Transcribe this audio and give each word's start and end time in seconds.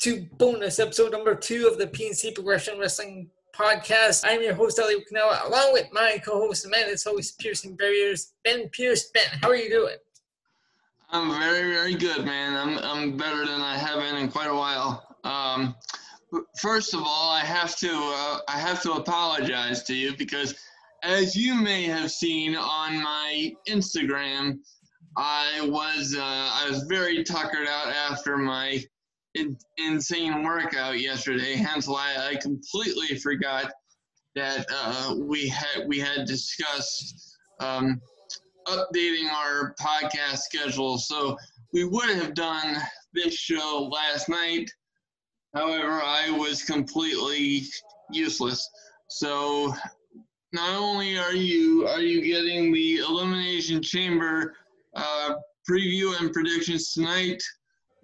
to 0.00 0.24
bonus 0.38 0.78
episode 0.78 1.10
number 1.10 1.34
two 1.34 1.66
of 1.66 1.76
the 1.76 1.86
PNC 1.86 2.32
Progression 2.32 2.78
Wrestling 2.78 3.28
Podcast. 3.52 4.24
I'm 4.24 4.40
your 4.40 4.54
host, 4.54 4.78
Ali 4.78 5.04
Canella, 5.10 5.44
along 5.46 5.72
with 5.72 5.86
my 5.92 6.22
co-host, 6.24 6.62
the 6.62 6.68
man 6.68 6.86
that's 6.86 7.04
always 7.04 7.32
piercing 7.32 7.74
barriers, 7.74 8.34
Ben 8.44 8.68
Pierce. 8.68 9.10
Ben, 9.10 9.24
how 9.42 9.48
are 9.48 9.56
you 9.56 9.68
doing? 9.68 9.96
I'm 11.10 11.36
very, 11.40 11.72
very 11.72 11.94
good, 11.94 12.24
man. 12.24 12.54
I'm, 12.54 12.78
I'm 12.78 13.16
better 13.16 13.44
than 13.44 13.60
I 13.60 13.76
have 13.76 13.98
been 13.98 14.16
in 14.16 14.28
quite 14.28 14.46
a 14.46 14.54
while. 14.54 15.16
Um, 15.24 15.74
first 16.60 16.94
of 16.94 17.00
all, 17.04 17.30
I 17.30 17.40
have 17.40 17.76
to, 17.78 17.90
uh, 17.90 18.38
I 18.46 18.58
have 18.58 18.80
to 18.82 18.92
apologize 18.92 19.82
to 19.84 19.94
you 19.94 20.16
because, 20.16 20.54
as 21.02 21.34
you 21.34 21.56
may 21.56 21.84
have 21.84 22.12
seen 22.12 22.54
on 22.54 23.02
my 23.02 23.52
Instagram, 23.68 24.58
I 25.16 25.60
was, 25.62 26.14
uh, 26.16 26.22
I 26.22 26.68
was 26.70 26.84
very 26.84 27.24
tuckered 27.24 27.66
out 27.66 27.88
after 27.88 28.36
my 28.36 28.84
insane 29.76 30.42
workout 30.42 31.00
yesterday. 31.00 31.54
Hence 31.54 31.86
why 31.86 32.16
I 32.18 32.36
completely 32.36 33.18
forgot 33.18 33.72
that 34.34 34.66
uh, 34.72 35.14
we 35.18 35.48
had 35.48 35.86
we 35.86 35.98
had 35.98 36.26
discussed 36.26 37.36
um, 37.60 38.00
updating 38.66 39.30
our 39.30 39.74
podcast 39.80 40.38
schedule. 40.38 40.98
So 40.98 41.36
we 41.72 41.84
would 41.84 42.10
have 42.10 42.34
done 42.34 42.76
this 43.12 43.34
show 43.34 43.90
last 43.92 44.28
night. 44.28 44.70
However, 45.54 46.02
I 46.02 46.30
was 46.30 46.62
completely 46.62 47.62
useless. 48.12 48.68
So 49.08 49.74
not 50.52 50.78
only 50.78 51.18
are 51.18 51.34
you 51.34 51.86
are 51.88 52.00
you 52.00 52.22
getting 52.22 52.72
the 52.72 52.98
elimination 52.98 53.82
chamber 53.82 54.54
uh, 54.94 55.34
preview 55.68 56.18
and 56.20 56.32
predictions 56.32 56.92
tonight, 56.92 57.42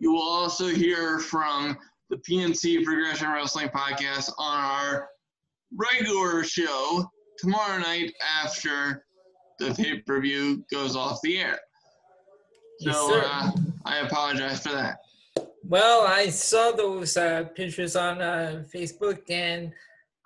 you 0.05 0.13
will 0.13 0.23
also 0.23 0.69
hear 0.69 1.19
from 1.19 1.79
the 2.11 2.19
PNC 2.19 2.85
Progression 2.85 3.31
Wrestling 3.31 3.71
Podcast 3.71 4.31
on 4.37 4.59
our 4.63 5.09
regular 5.75 6.45
show 6.45 7.11
tomorrow 7.39 7.79
night 7.79 8.13
after 8.45 9.07
the 9.59 9.73
pay 9.73 10.01
per 10.01 10.21
view 10.21 10.63
goes 10.71 10.95
off 10.95 11.21
the 11.23 11.39
air. 11.39 11.59
Yes, 12.81 12.95
so 12.95 13.09
sir. 13.09 13.23
uh, 13.25 13.51
I 13.87 14.01
apologize 14.01 14.63
for 14.63 14.73
that. 14.73 14.99
Well, 15.67 16.07
I 16.07 16.29
saw 16.29 16.73
those 16.73 17.17
uh, 17.17 17.45
pictures 17.55 17.97
on 17.97 18.21
uh, 18.21 18.63
Facebook 18.75 19.23
and 19.31 19.73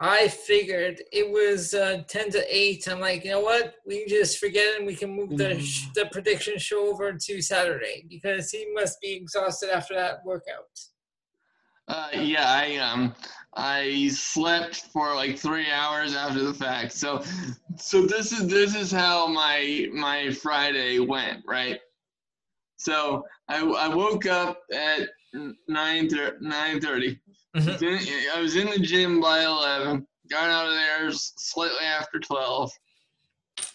I 0.00 0.28
figured 0.28 1.02
it 1.12 1.28
was 1.28 1.74
uh, 1.74 2.02
10 2.06 2.30
to 2.30 2.56
8. 2.56 2.88
I'm 2.88 3.00
like, 3.00 3.24
you 3.24 3.32
know 3.32 3.40
what? 3.40 3.74
We 3.84 4.00
can 4.00 4.08
just 4.08 4.38
forget 4.38 4.64
it 4.64 4.78
and 4.78 4.86
we 4.86 4.94
can 4.94 5.10
move 5.10 5.36
the, 5.36 5.58
sh- 5.58 5.86
the 5.94 6.06
prediction 6.12 6.56
show 6.58 6.88
over 6.88 7.12
to 7.12 7.42
Saturday 7.42 8.04
because 8.08 8.50
he 8.50 8.70
must 8.74 9.00
be 9.00 9.12
exhausted 9.14 9.70
after 9.70 9.94
that 9.94 10.24
workout. 10.24 10.78
Uh, 11.88 12.08
yeah, 12.12 12.44
I 12.46 12.76
um 12.76 13.14
I 13.54 14.08
slept 14.12 14.76
for 14.92 15.14
like 15.14 15.38
three 15.38 15.70
hours 15.70 16.14
after 16.14 16.44
the 16.44 16.52
fact. 16.52 16.92
So 16.92 17.24
so 17.78 18.02
this 18.02 18.30
is 18.30 18.46
this 18.46 18.76
is 18.76 18.92
how 18.92 19.26
my 19.26 19.88
my 19.90 20.30
Friday 20.30 20.98
went, 20.98 21.42
right? 21.46 21.80
So 22.76 23.24
I, 23.48 23.62
I 23.64 23.88
woke 23.88 24.26
up 24.26 24.60
at 24.70 25.08
nine 25.66 26.10
nine 26.40 26.78
thirty. 26.78 27.18
Mhm. 27.56 28.28
I 28.34 28.40
was 28.40 28.56
in 28.56 28.70
the 28.70 28.78
gym 28.78 29.20
by 29.20 29.44
eleven. 29.44 30.06
Got 30.30 30.50
out 30.50 30.66
of 30.68 30.74
there 30.74 31.10
slightly 31.12 31.84
after 31.84 32.18
twelve. 32.20 32.70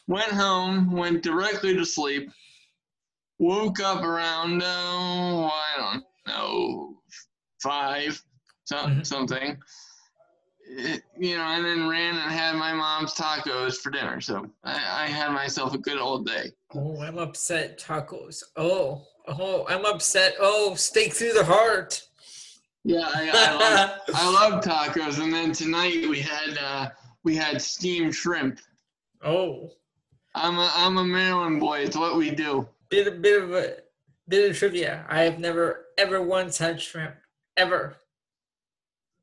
Went 0.08 0.32
home. 0.32 0.92
Went 0.92 1.24
directly 1.24 1.76
to 1.76 1.86
sleep. 1.86 2.30
Woke 3.40 3.80
up 3.80 4.04
around 4.04 4.62
oh 4.64 5.50
I 5.52 5.78
don't 5.78 6.06
know 6.28 7.02
five 7.62 8.22
so, 8.66 8.78
Mhm. 8.78 9.06
something. 9.06 9.62
Eh, 10.78 11.00
You 11.20 11.38
know, 11.38 11.44
and 11.44 11.66
then 11.66 11.88
ran 11.90 12.16
and 12.16 12.32
had 12.32 12.56
my 12.56 12.74
mom's 12.74 13.14
tacos 13.14 13.78
for 13.78 13.90
dinner. 13.90 14.22
So 14.22 14.50
I, 14.64 15.04
I 15.04 15.08
had 15.08 15.32
myself 15.32 15.74
a 15.74 15.78
good 15.78 15.98
old 15.98 16.26
day. 16.26 16.52
Oh, 16.76 17.02
I'm 17.02 17.18
upset. 17.18 17.78
Tacos. 17.80 18.44
Oh, 18.56 19.06
oh, 19.28 19.66
I'm 19.68 19.86
upset. 19.86 20.36
Oh, 20.40 20.76
steak 20.76 21.14
through 21.14 21.34
the 21.34 21.44
heart. 21.46 22.02
Yeah, 22.84 23.10
I, 23.14 23.30
I, 23.34 23.54
love, 23.54 24.00
I 24.14 24.50
love 24.50 24.64
tacos. 24.64 25.22
And 25.22 25.34
then 25.34 25.54
tonight 25.54 26.08
we 26.10 26.20
had 26.20 26.58
uh, 26.58 26.90
we 27.24 27.36
had 27.36 27.62
steamed 27.62 28.14
shrimp. 28.14 28.60
oh, 29.24 29.70
I'm 30.36 30.58
a 30.58 30.72
I'm 30.76 30.98
a 30.98 31.04
Maryland 31.04 31.60
boy. 31.60 31.80
It's 31.80 31.96
what 31.96 32.18
we 32.18 32.32
do. 32.32 32.68
bit 32.90 33.08
a 33.08 33.12
bit 33.12 33.42
of 33.42 33.54
a 33.54 33.76
bit 34.28 34.50
of 34.50 34.58
trivia. 34.58 35.06
I 35.08 35.22
have 35.22 35.40
never 35.40 35.86
ever 35.98 36.22
once 36.22 36.58
had 36.58 36.82
shrimp 36.82 37.16
ever. 37.56 37.96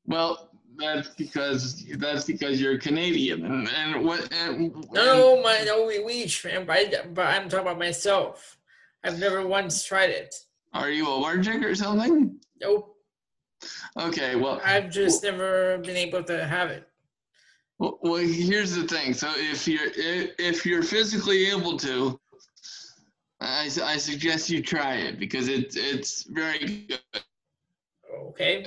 Well, 0.07 0.51
that's 0.79 1.11
because 1.11 1.85
that's 1.99 2.25
because 2.25 2.61
you're 2.61 2.79
Canadian. 2.79 3.45
And, 3.45 3.69
and 3.69 4.05
what? 4.05 4.33
And, 4.33 4.75
No, 4.91 5.43
my 5.43 5.63
no, 5.67 5.85
we, 5.85 6.03
we 6.03 6.15
eat 6.15 6.31
shrimp. 6.31 6.71
I, 6.71 6.91
but 7.13 7.27
I'm 7.27 7.49
talking 7.49 7.67
about 7.67 7.79
myself. 7.79 8.57
I've 9.05 9.19
never 9.19 9.47
once 9.47 9.85
tried 9.85 10.11
it. 10.11 10.35
Are 10.73 10.91
you 10.91 11.09
allergic 11.09 11.63
or 11.63 11.75
something? 11.75 12.39
Nope. 12.61 12.97
Okay. 13.99 14.37
Well, 14.37 14.61
I've 14.65 14.91
just 14.91 15.23
never 15.23 15.79
been 15.79 15.97
able 15.97 16.23
to 16.25 16.47
have 16.47 16.71
it. 16.71 16.89
Well, 17.79 17.99
well, 18.03 18.17
here's 18.17 18.75
the 18.75 18.87
thing. 18.87 19.15
So 19.15 19.31
if 19.37 19.67
you're 19.67 19.89
if 19.97 20.67
you're 20.67 20.83
physically 20.83 21.47
able 21.47 21.79
to, 21.79 22.21
I, 23.41 23.71
I 23.83 23.97
suggest 23.97 24.51
you 24.51 24.63
try 24.63 24.97
it 24.97 25.19
because 25.19 25.49
it's 25.49 25.77
it's 25.77 26.25
very 26.25 26.87
good. 26.89 27.01
Okay. 28.29 28.67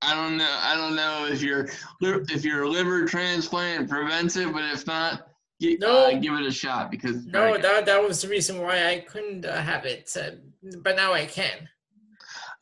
I 0.00 0.14
don't 0.14 0.36
know 0.36 0.58
I 0.62 0.76
don't 0.76 0.94
know 0.94 1.26
if 1.28 1.42
your 1.42 1.68
if 2.00 2.44
your 2.44 2.68
liver 2.68 3.04
transplant 3.04 3.90
prevents 3.90 4.36
it, 4.36 4.52
but 4.52 4.62
if 4.72 4.86
not, 4.86 5.28
gi- 5.60 5.78
No. 5.80 6.06
uh, 6.06 6.14
give 6.18 6.34
it 6.34 6.46
a 6.46 6.52
shot 6.52 6.90
because 6.90 7.26
No, 7.26 7.58
that 7.58 7.84
that 7.86 8.02
was 8.02 8.22
the 8.22 8.28
reason 8.28 8.60
why 8.62 8.86
I 8.86 9.00
couldn't 9.00 9.44
uh, 9.44 9.60
have 9.60 9.84
it. 9.86 10.16
Uh, 10.16 10.36
but 10.82 10.94
now 10.94 11.12
I 11.12 11.26
can. 11.26 11.68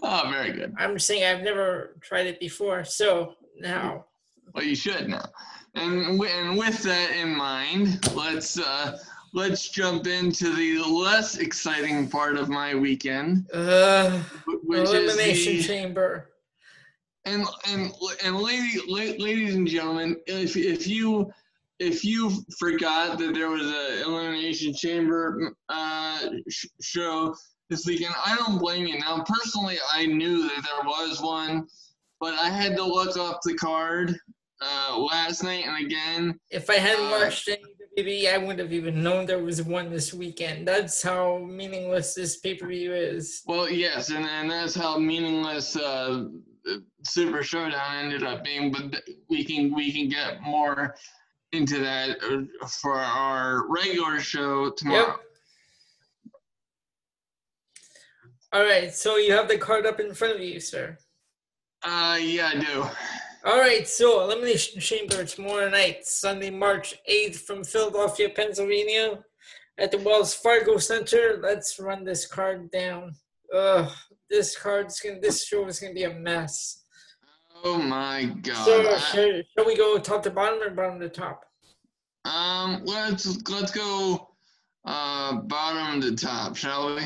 Oh 0.02 0.28
very 0.30 0.52
good. 0.52 0.74
I'm 0.78 0.98
saying 0.98 1.24
I've 1.24 1.42
never 1.44 1.96
tried 2.00 2.26
it 2.26 2.40
before, 2.40 2.84
so 2.84 3.34
now. 3.58 4.06
Well, 4.54 4.64
you 4.64 4.74
should 4.76 5.08
now. 5.08 5.24
And 5.74 6.20
and 6.20 6.56
with 6.56 6.82
that 6.84 7.10
in 7.12 7.34
mind, 7.36 8.06
let's 8.14 8.58
uh, 8.58 8.98
let's 9.34 9.68
jump 9.68 10.06
into 10.06 10.54
the 10.54 10.78
less 10.82 11.38
exciting 11.38 12.08
part 12.08 12.36
of 12.36 12.48
my 12.48 12.74
weekend, 12.74 13.46
Uh, 13.52 14.18
wh- 14.46 14.64
which 14.68 14.88
elimination 14.88 15.54
is 15.56 15.66
the, 15.66 15.74
chamber. 15.74 16.30
And 17.24 17.44
and 17.68 17.92
and 18.24 18.36
lady, 18.38 18.78
la- 18.86 19.22
ladies 19.24 19.54
and 19.56 19.66
gentlemen, 19.66 20.16
if 20.26 20.56
if 20.56 20.86
you 20.86 21.30
if 21.78 22.04
you 22.04 22.30
forgot 22.58 23.18
that 23.18 23.34
there 23.34 23.50
was 23.50 23.66
a 23.66 24.02
elimination 24.04 24.72
chamber 24.72 25.52
uh, 25.68 26.18
sh- 26.48 26.66
show 26.80 27.34
this 27.68 27.86
weekend, 27.86 28.14
I 28.24 28.36
don't 28.36 28.58
blame 28.58 28.86
you. 28.86 28.98
Now, 28.98 29.24
personally, 29.26 29.78
I 29.92 30.06
knew 30.06 30.42
that 30.42 30.62
there 30.62 30.84
was 30.84 31.20
one, 31.20 31.66
but 32.20 32.34
I 32.34 32.48
had 32.48 32.76
to 32.76 32.84
look 32.84 33.16
up 33.16 33.40
the 33.42 33.54
card 33.54 34.16
uh, 34.60 34.98
last 34.98 35.42
night 35.42 35.64
and 35.66 35.84
again. 35.84 36.38
If 36.50 36.70
I 36.70 36.74
hadn't 36.76 37.06
Uh, 37.06 37.10
watched 37.24 37.48
any 37.48 37.62
WWE, 37.98 38.32
I 38.32 38.38
wouldn't 38.38 38.60
have 38.60 38.72
even 38.72 39.02
known 39.02 39.26
there 39.26 39.42
was 39.42 39.62
one 39.62 39.90
this 39.90 40.14
weekend. 40.14 40.66
That's 40.68 41.02
how 41.02 41.38
meaningless 41.38 42.14
this 42.14 42.36
pay 42.38 42.54
per 42.54 42.66
view 42.68 42.94
is. 42.94 43.42
Well, 43.46 43.68
yes, 43.70 44.10
and, 44.10 44.24
and 44.26 44.50
that's 44.50 44.74
how 44.74 44.98
meaningless 44.98 45.76
uh, 45.76 46.26
Super 47.04 47.42
Showdown 47.42 47.96
ended 47.96 48.22
up 48.22 48.44
being. 48.44 48.70
But 48.70 49.02
we 49.28 49.44
can 49.44 49.74
we 49.74 49.92
can 49.92 50.08
get 50.08 50.40
more 50.42 50.94
into 51.52 51.78
that 51.80 52.18
uh, 52.22 52.66
for 52.66 52.98
our 52.98 53.66
regular 53.68 54.20
show 54.20 54.70
tomorrow. 54.70 55.18
All 58.56 58.64
right, 58.64 58.94
so 58.94 59.18
you 59.18 59.34
have 59.34 59.48
the 59.48 59.58
card 59.58 59.84
up 59.84 60.00
in 60.00 60.14
front 60.14 60.36
of 60.36 60.40
you, 60.40 60.60
sir. 60.60 60.96
Uh, 61.82 62.16
yeah, 62.18 62.52
I 62.54 62.58
do. 62.58 62.86
All 63.44 63.58
right, 63.60 63.86
so 63.86 64.22
Elimination 64.22 64.80
Chamber 64.80 65.24
tomorrow 65.24 65.68
night, 65.68 66.06
Sunday, 66.06 66.48
March 66.48 66.94
8th 67.06 67.36
from 67.36 67.62
Philadelphia, 67.64 68.30
Pennsylvania 68.30 69.22
at 69.76 69.90
the 69.90 69.98
Wells 69.98 70.32
Fargo 70.32 70.78
Center. 70.78 71.38
Let's 71.42 71.78
run 71.78 72.02
this 72.02 72.26
card 72.26 72.70
down. 72.70 73.14
Ugh, 73.54 73.92
this 74.30 74.56
card's 74.56 75.00
gonna 75.00 75.20
this 75.20 75.44
show 75.44 75.66
is 75.66 75.78
gonna 75.78 75.92
be 75.92 76.04
a 76.04 76.14
mess. 76.14 76.84
Oh 77.62 77.76
my 77.76 78.24
God. 78.40 78.64
So 78.64 79.42
shall 79.54 79.66
we 79.66 79.76
go 79.76 79.98
top 79.98 80.22
to 80.22 80.30
bottom 80.30 80.62
or 80.62 80.70
bottom 80.70 80.98
to 81.00 81.10
top? 81.10 81.44
um, 82.24 82.80
let's 82.86 83.46
let's 83.50 83.70
go 83.70 84.30
uh 84.86 85.42
bottom 85.42 86.00
to 86.00 86.16
top, 86.16 86.56
shall 86.56 86.96
we? 86.96 87.02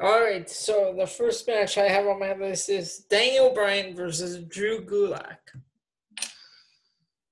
All 0.00 0.20
right, 0.20 0.48
so 0.48 0.94
the 0.98 1.06
first 1.06 1.46
match 1.46 1.78
I 1.78 1.88
have 1.88 2.06
on 2.06 2.18
my 2.18 2.34
list 2.34 2.68
is 2.68 2.98
Daniel 3.10 3.52
Bryan 3.52 3.94
versus 3.94 4.38
Drew 4.44 4.84
Gulak. 4.84 5.36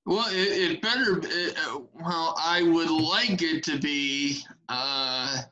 Well, 0.07 0.27
it, 0.31 0.73
it 0.73 0.83
better. 0.83 1.21
It, 1.23 1.57
uh, 1.57 1.81
well, 1.95 2.35
I 2.41 2.62
would 2.62 2.91
like 2.91 3.43
it 3.43 3.62
to 3.65 3.79
be 3.79 4.43
uh 4.69 5.43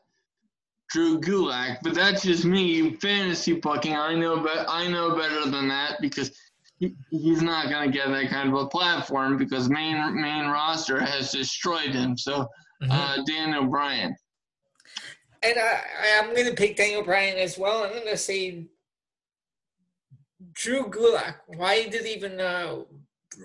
Drew 0.91 1.21
Gulak, 1.21 1.79
but 1.83 1.95
that's 1.95 2.23
just 2.23 2.45
me 2.45 2.95
fantasy 2.95 3.55
pucking. 3.55 3.95
I 3.95 4.15
know, 4.15 4.41
but 4.41 4.67
I 4.69 4.89
know 4.89 5.17
better 5.17 5.49
than 5.51 5.69
that 5.69 6.01
because 6.01 6.33
he, 6.79 6.95
he's 7.11 7.43
not 7.43 7.69
going 7.69 7.91
to 7.91 7.97
get 7.97 8.09
that 8.09 8.31
kind 8.31 8.49
of 8.49 8.55
a 8.55 8.67
platform 8.67 9.37
because 9.37 9.69
main 9.69 9.97
main 10.21 10.47
roster 10.47 10.99
has 11.01 11.31
destroyed 11.33 11.91
him. 11.91 12.17
So, 12.17 12.49
mm-hmm. 12.83 12.91
uh, 12.91 13.23
Daniel 13.25 13.67
Bryan. 13.67 14.17
And 15.43 15.55
I, 15.59 15.81
I'm 16.19 16.35
going 16.35 16.47
to 16.47 16.55
pick 16.55 16.77
Daniel 16.77 17.05
Bryan 17.05 17.39
as 17.39 17.59
well. 17.59 17.85
I'm 17.85 17.93
going 17.93 18.07
to 18.07 18.17
say 18.17 18.67
Drew 20.53 20.85
Gulak. 20.85 21.37
Why 21.47 21.89
did 21.89 22.07
even 22.07 22.41
uh, 22.41 22.77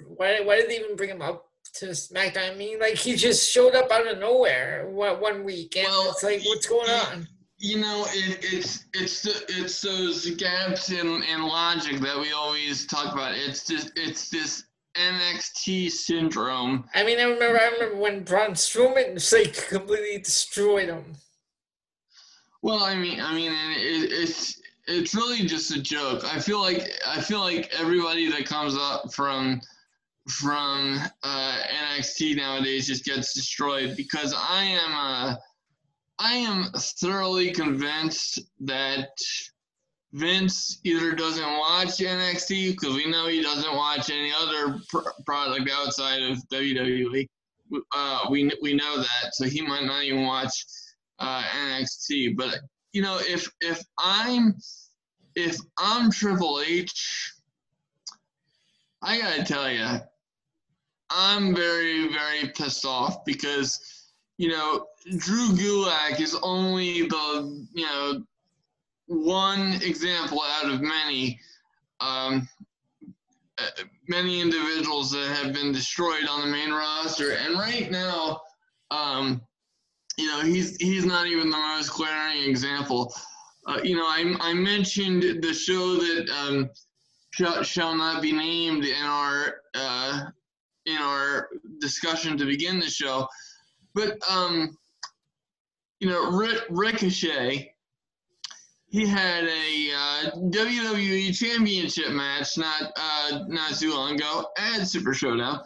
why 0.08 0.42
why 0.42 0.58
did 0.58 0.70
they 0.70 0.80
even 0.80 0.96
bring 0.96 1.10
him 1.10 1.22
up 1.22 1.50
to 1.76 1.88
SmackDown? 1.88 2.54
I 2.54 2.56
mean, 2.56 2.80
like 2.80 2.96
he 2.96 3.16
just 3.16 3.52
showed 3.52 3.76
up 3.76 3.92
out 3.92 4.08
of 4.08 4.20
nowhere 4.20 4.90
one, 4.90 5.20
one 5.20 5.44
week, 5.44 5.76
and 5.78 5.88
well, 5.88 6.12
it's 6.12 6.24
like, 6.24 6.42
what's 6.46 6.66
going 6.66 6.90
on? 6.90 7.28
You 7.58 7.78
know, 7.78 8.06
it, 8.10 8.40
it's 8.42 8.86
it's 8.94 9.22
the, 9.22 9.44
it's 9.48 9.82
those 9.82 10.30
gaps 10.32 10.92
in, 10.92 11.24
in 11.24 11.44
logic 11.44 12.00
that 12.02 12.20
we 12.20 12.32
always 12.32 12.86
talk 12.86 13.14
about. 13.14 13.36
It's 13.36 13.66
just 13.66 13.92
it's 13.96 14.30
this 14.30 14.66
NXT 14.96 15.92
syndrome. 15.92 16.86
I 16.94 17.04
mean, 17.04 17.20
I 17.20 17.24
remember 17.24 17.60
I 17.60 17.70
remember 17.70 17.98
when 17.98 18.24
Braun 18.24 18.52
Strowman 18.52 19.32
like 19.32 19.70
completely 19.70 20.20
destroyed 20.20 20.90
him. 20.90 21.16
Well, 22.64 22.82
I 22.82 22.96
mean, 22.96 23.20
I 23.20 23.36
mean, 23.36 23.52
it, 23.52 24.10
it's 24.10 24.62
it's 24.88 25.14
really 25.14 25.46
just 25.46 25.76
a 25.76 25.82
joke. 25.82 26.24
I 26.24 26.40
feel 26.40 26.62
like 26.62 26.90
I 27.06 27.20
feel 27.20 27.42
like 27.42 27.70
everybody 27.78 28.32
that 28.32 28.46
comes 28.46 28.76
up 28.78 29.14
from 29.14 29.60
from 30.30 30.98
uh, 31.24 31.58
NXT 31.98 32.38
nowadays 32.38 32.88
just 32.88 33.04
gets 33.04 33.34
destroyed 33.34 33.98
because 33.98 34.34
I 34.34 34.64
am 34.64 34.94
uh, 34.94 35.36
I 36.20 36.36
am 36.36 36.72
thoroughly 36.74 37.52
convinced 37.52 38.40
that 38.62 39.10
Vince 40.14 40.80
either 40.86 41.12
doesn't 41.12 41.44
watch 41.44 41.98
NXT 41.98 42.80
because 42.80 42.96
we 42.96 43.12
know 43.12 43.28
he 43.28 43.42
doesn't 43.44 43.76
watch 43.76 44.10
any 44.10 44.32
other 44.32 44.80
pr- 44.88 45.10
product 45.26 45.70
outside 45.70 46.24
of 46.24 46.38
WWE. 46.48 47.28
Uh, 47.94 48.22
we 48.30 48.50
we 48.62 48.74
know 48.74 49.00
that, 49.00 49.34
so 49.34 49.44
he 49.44 49.62
might 49.62 49.84
not 49.84 50.04
even 50.06 50.24
watch 50.24 50.64
uh, 51.20 51.44
NXT. 51.44 52.36
But 52.36 52.60
you 52.92 53.02
know, 53.02 53.20
if 53.20 53.52
if 53.62 53.84
I'm 54.00 54.56
if 55.36 55.58
I'm 55.78 56.12
Triple 56.12 56.62
H, 56.66 57.34
I 59.02 59.20
gotta 59.20 59.44
tell 59.44 59.70
you, 59.70 59.88
I'm 61.10 61.56
very 61.56 62.08
very 62.10 62.50
pissed 62.50 62.86
off 62.86 63.26
because 63.26 64.12
you 64.38 64.50
know 64.50 64.88
Drew 65.18 65.50
Gulak 65.50 66.20
is 66.20 66.38
only 66.42 67.04
the 67.04 67.68
you 67.74 67.86
know 67.86 68.24
one 69.08 69.74
example 69.82 70.42
out 70.42 70.72
of 70.72 70.82
many. 70.82 71.40
Um, 72.00 72.48
many 74.08 74.42
individuals 74.42 75.12
that 75.12 75.28
have 75.38 75.54
been 75.54 75.72
destroyed 75.72 76.28
on 76.30 76.42
the 76.42 76.48
main 76.48 76.72
roster, 76.72 77.32
and 77.32 77.54
right 77.54 77.90
now, 77.90 78.42
um, 78.92 79.42
you 80.18 80.28
know, 80.28 80.42
he's 80.42 80.76
he's 80.78 81.06
not 81.06 81.28
even 81.28 81.50
the 81.50 81.58
most 81.58 81.90
glaring 81.94 82.44
example. 82.44 83.14
Uh, 83.66 83.80
you 83.84 83.96
know, 83.96 84.06
I, 84.06 84.36
I 84.40 84.54
mentioned 84.54 85.42
the 85.42 85.54
show 85.54 85.96
that 85.96 86.30
um, 86.30 86.70
shall, 87.32 87.64
shall 87.64 87.96
not 87.96 88.22
be 88.22 88.32
named 88.32 88.86
in 88.86 89.04
our 89.04 89.56
uh, 89.74 90.22
in 90.86 90.98
our 90.98 91.50
discussion 91.80 92.38
to 92.38 92.46
begin 92.46 92.80
the 92.80 92.90
show, 92.90 93.28
but 93.96 94.18
um, 94.30 94.78
you 96.00 96.10
know, 96.10 96.32
Rick, 96.32 96.64
Ricochet, 96.70 97.74
he 98.90 99.08
had 99.08 99.46
a 99.46 99.92
uh, 99.96 100.32
WWE 100.50 101.36
Championship 101.36 102.10
match 102.10 102.58
not 102.58 102.92
uh, 102.96 103.40
not 103.48 103.76
too 103.76 103.94
long 103.94 104.16
ago 104.16 104.46
at 104.58 104.86
Super 104.86 105.14
Showdown. 105.14 105.62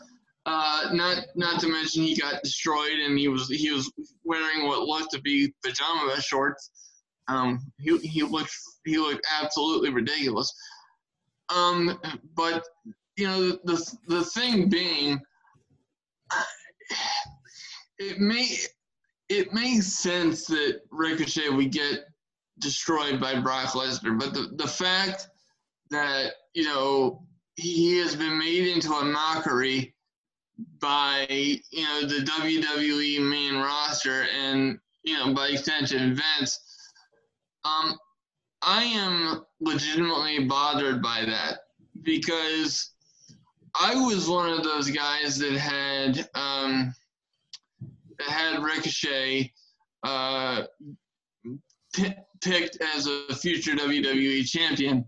Uh, 0.48 0.88
not 0.94 1.26
not 1.36 1.60
to 1.60 1.68
mention 1.68 2.04
he 2.04 2.16
got 2.16 2.42
destroyed 2.42 3.00
and 3.06 3.20
he 3.20 3.28
was 3.28 3.50
he 3.50 3.70
was 3.70 3.92
wearing 4.24 4.66
what 4.66 4.88
looked 4.88 5.12
to 5.12 5.22
be 5.22 5.54
pajama 5.62 6.22
shorts. 6.22 6.72
Um, 7.28 7.60
he 7.80 7.98
he 7.98 8.24
looked 8.24 8.56
he 8.86 8.98
looked 8.98 9.28
absolutely 9.42 9.90
ridiculous. 9.90 10.54
Um, 11.54 12.00
but 12.34 12.66
you 13.18 13.28
know 13.28 13.60
the 13.66 13.98
the 14.08 14.24
thing 14.24 14.70
being, 14.70 15.20
it 18.00 18.20
may 18.20 18.48
it 19.28 19.52
makes 19.52 19.88
sense 19.88 20.46
that 20.46 20.80
Ricochet 20.92 21.50
would 21.50 21.74
get 21.74 22.06
destroyed 22.60 23.20
by 23.20 23.38
Brock 23.38 23.74
Lesnar, 23.74 24.18
but 24.18 24.34
the 24.34 24.54
the 24.56 24.68
fact 24.68 25.28
that 25.90 26.36
you 26.54 26.64
know 26.64 27.26
he 27.56 27.98
has 27.98 28.16
been 28.16 28.40
made 28.40 28.66
into 28.70 28.94
a 28.94 29.04
mockery 29.04 29.94
by 30.80 31.26
you 31.30 31.84
know 31.84 32.02
the 32.08 32.26
WWE 32.26 33.22
main 33.30 33.56
roster 33.56 34.26
and 34.38 34.80
you 35.04 35.18
know 35.18 35.34
by 35.34 35.48
extension 35.48 36.16
Vince. 36.16 36.60
Um, 37.66 37.98
I 38.62 38.84
am 38.84 39.46
legitimately 39.60 40.46
bothered 40.46 41.02
by 41.02 41.26
that 41.26 41.60
because 42.02 42.92
I 43.80 43.96
was 43.96 44.28
one 44.28 44.50
of 44.50 44.64
those 44.64 44.90
guys 44.90 45.38
that 45.38 45.54
had 45.54 46.30
um, 46.36 46.94
that 48.18 48.28
had 48.28 48.64
Ricochet 48.64 49.54
uh, 50.04 50.64
p- 51.94 52.16
picked 52.42 52.78
as 52.96 53.08
a 53.08 53.36
future 53.36 53.74
WWE 53.74 54.46
champion, 54.46 55.06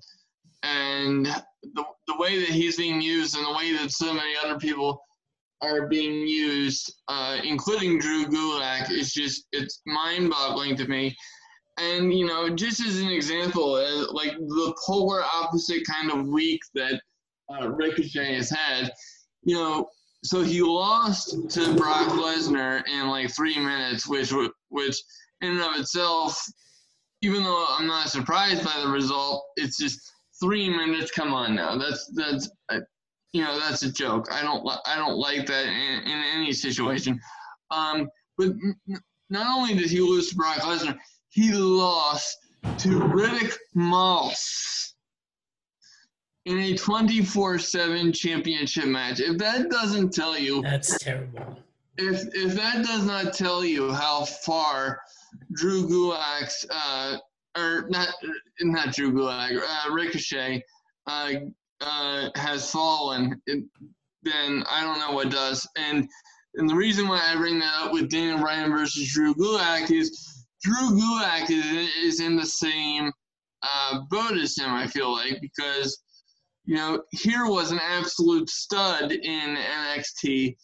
and 0.63 1.25
the 1.25 1.86
the 2.07 2.18
way 2.18 2.39
that 2.39 2.50
he's 2.50 2.77
being 2.77 3.01
used 3.01 3.36
and 3.36 3.45
the 3.45 3.54
way 3.54 3.74
that 3.74 3.92
so 3.92 4.13
many 4.13 4.33
other 4.44 4.57
people 4.57 5.01
are 5.62 5.88
being 5.88 6.28
used, 6.28 6.94
uh, 7.08 7.38
including 7.44 8.00
Drew 8.00 8.26
Gulak, 8.26 8.90
it's 8.90 9.14
just 9.14 9.48
it's 9.52 9.82
mind-boggling 9.86 10.76
to 10.78 10.88
me. 10.88 11.16
And 11.78 12.14
you 12.14 12.26
know, 12.26 12.50
just 12.50 12.86
as 12.86 13.00
an 13.00 13.10
example, 13.10 13.76
uh, 13.76 14.12
like 14.12 14.33
the 14.33 14.76
polar 14.86 15.24
opposite 15.24 15.86
kind 15.86 16.12
of 16.12 16.28
week 16.28 16.62
that 16.76 17.02
uh, 17.50 17.69
Ricochet 17.69 18.36
has 18.36 18.50
had, 18.50 18.92
you 19.44 19.56
know, 19.56 19.90
so 20.24 20.42
he 20.44 20.62
lost 20.62 21.50
to 21.52 21.76
Brock 21.76 22.10
Lesnar 22.10 22.83
in 22.88 23.07
like 23.07 23.33
three 23.33 23.57
minutes, 23.57 24.07
which 24.07 24.33
which 24.69 24.98
in 25.42 25.52
and 25.52 25.62
of 25.62 25.80
itself, 25.80 26.42
even 27.22 27.44
though 27.44 27.66
I'm 27.69 27.88
not 27.88 28.10
surprised 28.10 28.64
by 28.64 28.80
the 28.81 28.90
result, 28.90 29.44
it's 29.56 29.78
just 29.78 30.00
three 30.42 30.69
minutes. 30.69 31.12
Come 31.12 31.33
on 31.33 31.56
now, 31.56 31.78
that's 31.78 32.12
that's 32.16 32.50
you 33.33 33.44
know 33.44 33.59
that's 33.59 33.83
a 33.83 33.92
joke. 33.92 34.28
I 34.31 34.42
don't 34.42 34.68
I 34.86 34.95
don't 34.95 35.18
like 35.18 35.45
that 35.48 35.66
in, 35.66 36.04
in 36.04 36.24
any 36.36 36.54
situation. 36.54 37.19
Um, 37.71 38.09
but 38.38 38.48
n- 38.48 39.02
not 39.30 39.56
only 39.56 39.76
did 39.76 39.90
he 39.90 40.00
lose 40.00 40.30
to 40.30 40.36
Brock 40.36 40.57
Lesnar, 40.57 40.98
he 41.30 41.52
lost 41.54 42.38
to 42.80 43.00
Riddick 43.00 43.56
Moss 43.76 44.95
in 46.45 46.57
a 46.57 46.74
24/7 46.74 48.14
championship 48.16 48.86
match. 48.86 49.19
If 49.19 49.38
that 49.38 49.69
doesn't 49.69 50.12
tell 50.14 50.38
you, 50.38 50.62
that's 50.62 50.98
terrible. 50.98 51.57
If 51.98 52.33
if 52.33 52.56
that 52.56 52.86
does 52.86 53.04
not 53.04 53.33
tell 53.33 53.64
you 53.64 53.92
how 53.94 54.26
far 54.26 55.02
Drew 55.54 55.88
Gulak's 55.88 56.66
uh, 56.71 57.18
or 57.56 57.88
not 57.90 58.09
not 58.62 58.95
Drew 58.95 59.12
Gulak, 59.12 59.62
uh, 59.62 59.92
Ricochet 59.92 60.64
uh, 61.06 61.31
uh, 61.81 62.30
has 62.36 62.69
fallen, 62.71 63.42
it, 63.45 63.64
then 64.24 64.64
I 64.69 64.83
don't 64.83 65.00
know 65.00 65.14
what 65.14 65.31
does. 65.31 65.68
And 65.78 66.07
and 66.56 66.69
the 66.69 66.76
reason 66.76 67.07
why 67.07 67.21
I 67.24 67.36
bring 67.36 67.59
that 67.59 67.74
up 67.76 67.94
with 67.94 68.09
Daniel 68.09 68.40
Bryan 68.40 68.71
versus 68.71 69.12
Drew 69.14 69.33
Gulak 69.36 69.92
is 69.92 70.45
Drew 70.64 70.90
Gulak 70.92 71.50
is, 71.50 71.95
is 71.95 72.19
in 72.19 72.36
the 72.36 72.45
same 72.45 73.12
uh, 73.62 74.02
boat 74.09 74.38
as 74.38 74.57
him. 74.57 74.69
I 74.69 74.88
feel 74.88 75.12
like 75.12 75.40
because 75.42 76.02
you 76.66 76.76
know 76.76 77.02
here 77.12 77.45
was 77.45 77.71
an 77.71 77.80
absolute 77.81 78.50
stud 78.50 79.12
in 79.12 79.57
NXT, 79.57 80.56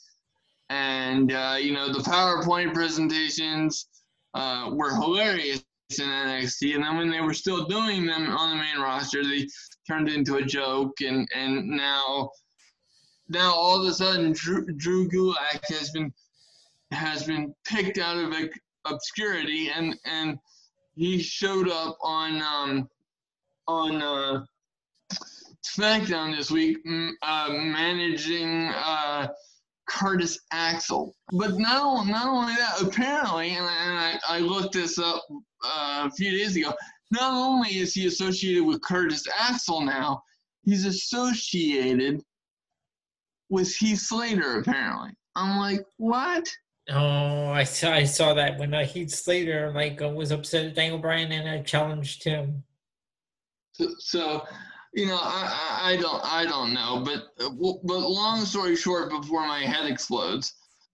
and 0.70 1.32
uh, 1.32 1.58
you 1.60 1.74
know 1.74 1.94
the 1.94 2.00
PowerPoint 2.00 2.74
presentations 2.74 3.88
uh, 4.34 4.70
were 4.74 4.94
hilarious 4.96 5.64
in 5.98 6.06
NXT, 6.06 6.76
and 6.76 6.84
then 6.84 6.98
when 6.98 7.10
they 7.10 7.22
were 7.22 7.34
still 7.34 7.66
doing 7.66 8.06
them 8.06 8.30
on 8.30 8.50
the 8.50 8.56
main 8.56 8.80
roster, 8.80 9.24
they 9.24 9.48
turned 9.88 10.10
into 10.10 10.36
a 10.36 10.46
joke, 10.46 11.02
and 11.02 11.28
and 11.36 11.68
now 11.68 12.32
now 13.30 13.54
all 13.54 13.82
of 13.82 13.88
a 13.88 13.94
sudden 13.94 14.34
Drew, 14.34 14.66
Drew 14.66 15.10
Gulak 15.10 15.62
has 15.70 15.92
been 15.92 16.14
has 16.92 17.24
been 17.24 17.54
picked 17.66 17.98
out 17.98 18.18
of 18.18 18.34
obscurity, 18.86 19.70
and 19.70 19.96
and 20.06 20.38
he 20.96 21.20
showed 21.20 21.70
up 21.70 21.98
on 22.02 22.42
um 22.42 22.90
on 23.68 24.02
uh, 24.02 24.46
SmackDown 25.64 26.36
this 26.36 26.52
week, 26.52 26.78
uh, 27.22 27.50
managing 27.50 28.68
uh, 28.68 29.28
Curtis 29.88 30.40
Axel. 30.52 31.16
But 31.32 31.58
not, 31.58 32.08
not 32.08 32.28
only 32.28 32.56
that, 32.56 32.82
apparently, 32.82 33.52
and, 33.52 33.66
I, 33.66 33.86
and 33.86 33.98
I, 33.98 34.38
I 34.38 34.40
looked 34.40 34.74
this 34.74 35.00
up 35.00 35.24
uh, 35.66 36.08
a 36.08 36.12
few 36.12 36.32
days 36.32 36.56
ago, 36.56 36.74
not 37.12 37.34
only 37.34 37.78
is 37.78 37.94
he 37.94 38.08
associated 38.08 38.64
with 38.64 38.82
Curtis 38.82 39.26
Axel 39.40 39.82
now, 39.82 40.22
he's 40.64 40.86
associated 40.86 42.22
with 43.50 43.74
Heath 43.76 44.00
Slater, 44.00 44.60
apparently. 44.60 45.12
I'm 45.36 45.60
like, 45.60 45.86
what? 45.98 46.50
Oh, 46.90 47.50
I 47.50 47.64
saw, 47.64 47.92
I 47.92 48.04
saw 48.04 48.34
that 48.34 48.58
when 48.58 48.74
uh, 48.74 48.86
Heath 48.86 49.12
Slater 49.12 49.72
like 49.74 50.02
uh, 50.02 50.10
was 50.10 50.32
upset 50.32 50.66
at 50.66 50.76
Daniel 50.76 51.00
Bryan 51.00 51.32
and 51.32 51.50
I 51.50 51.62
challenged 51.62 52.24
him. 52.24 52.64
So, 53.74 53.90
so 54.00 54.48
you 54.94 55.08
know, 55.08 55.20
I, 55.22 55.80
I, 55.84 55.98
don't 55.98 56.24
I 56.24 56.46
don't 56.46 56.74
know, 56.74 57.04
but 57.04 57.24
but 57.38 58.10
long 58.10 58.46
story 58.46 58.76
short, 58.76 59.10
before 59.10 59.46
my 59.46 59.60
head 59.60 59.92
explodes, 59.92 60.54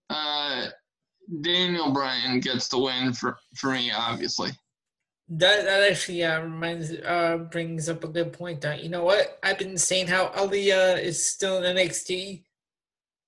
uh, 0.10 0.68
Daniel 1.42 1.92
Bryan 1.92 2.40
gets 2.40 2.68
the 2.68 2.80
win 2.80 3.14
for 3.14 3.38
for 3.56 3.72
me, 3.72 3.92
obviously. 3.92 4.50
That 5.32 5.64
that 5.64 5.90
actually 5.90 6.24
uh, 6.24 6.42
reminds 6.42 6.92
uh 6.92 7.38
brings 7.50 7.88
up 7.88 8.04
a 8.04 8.08
good 8.08 8.34
point. 8.34 8.62
That 8.62 8.84
you 8.84 8.90
know 8.90 9.06
what 9.06 9.40
I've 9.42 9.58
been 9.58 9.78
saying 9.78 10.08
how 10.08 10.28
Aliyah 10.28 11.02
is 11.02 11.26
still 11.26 11.64
in 11.64 11.76
NXT. 11.76 12.44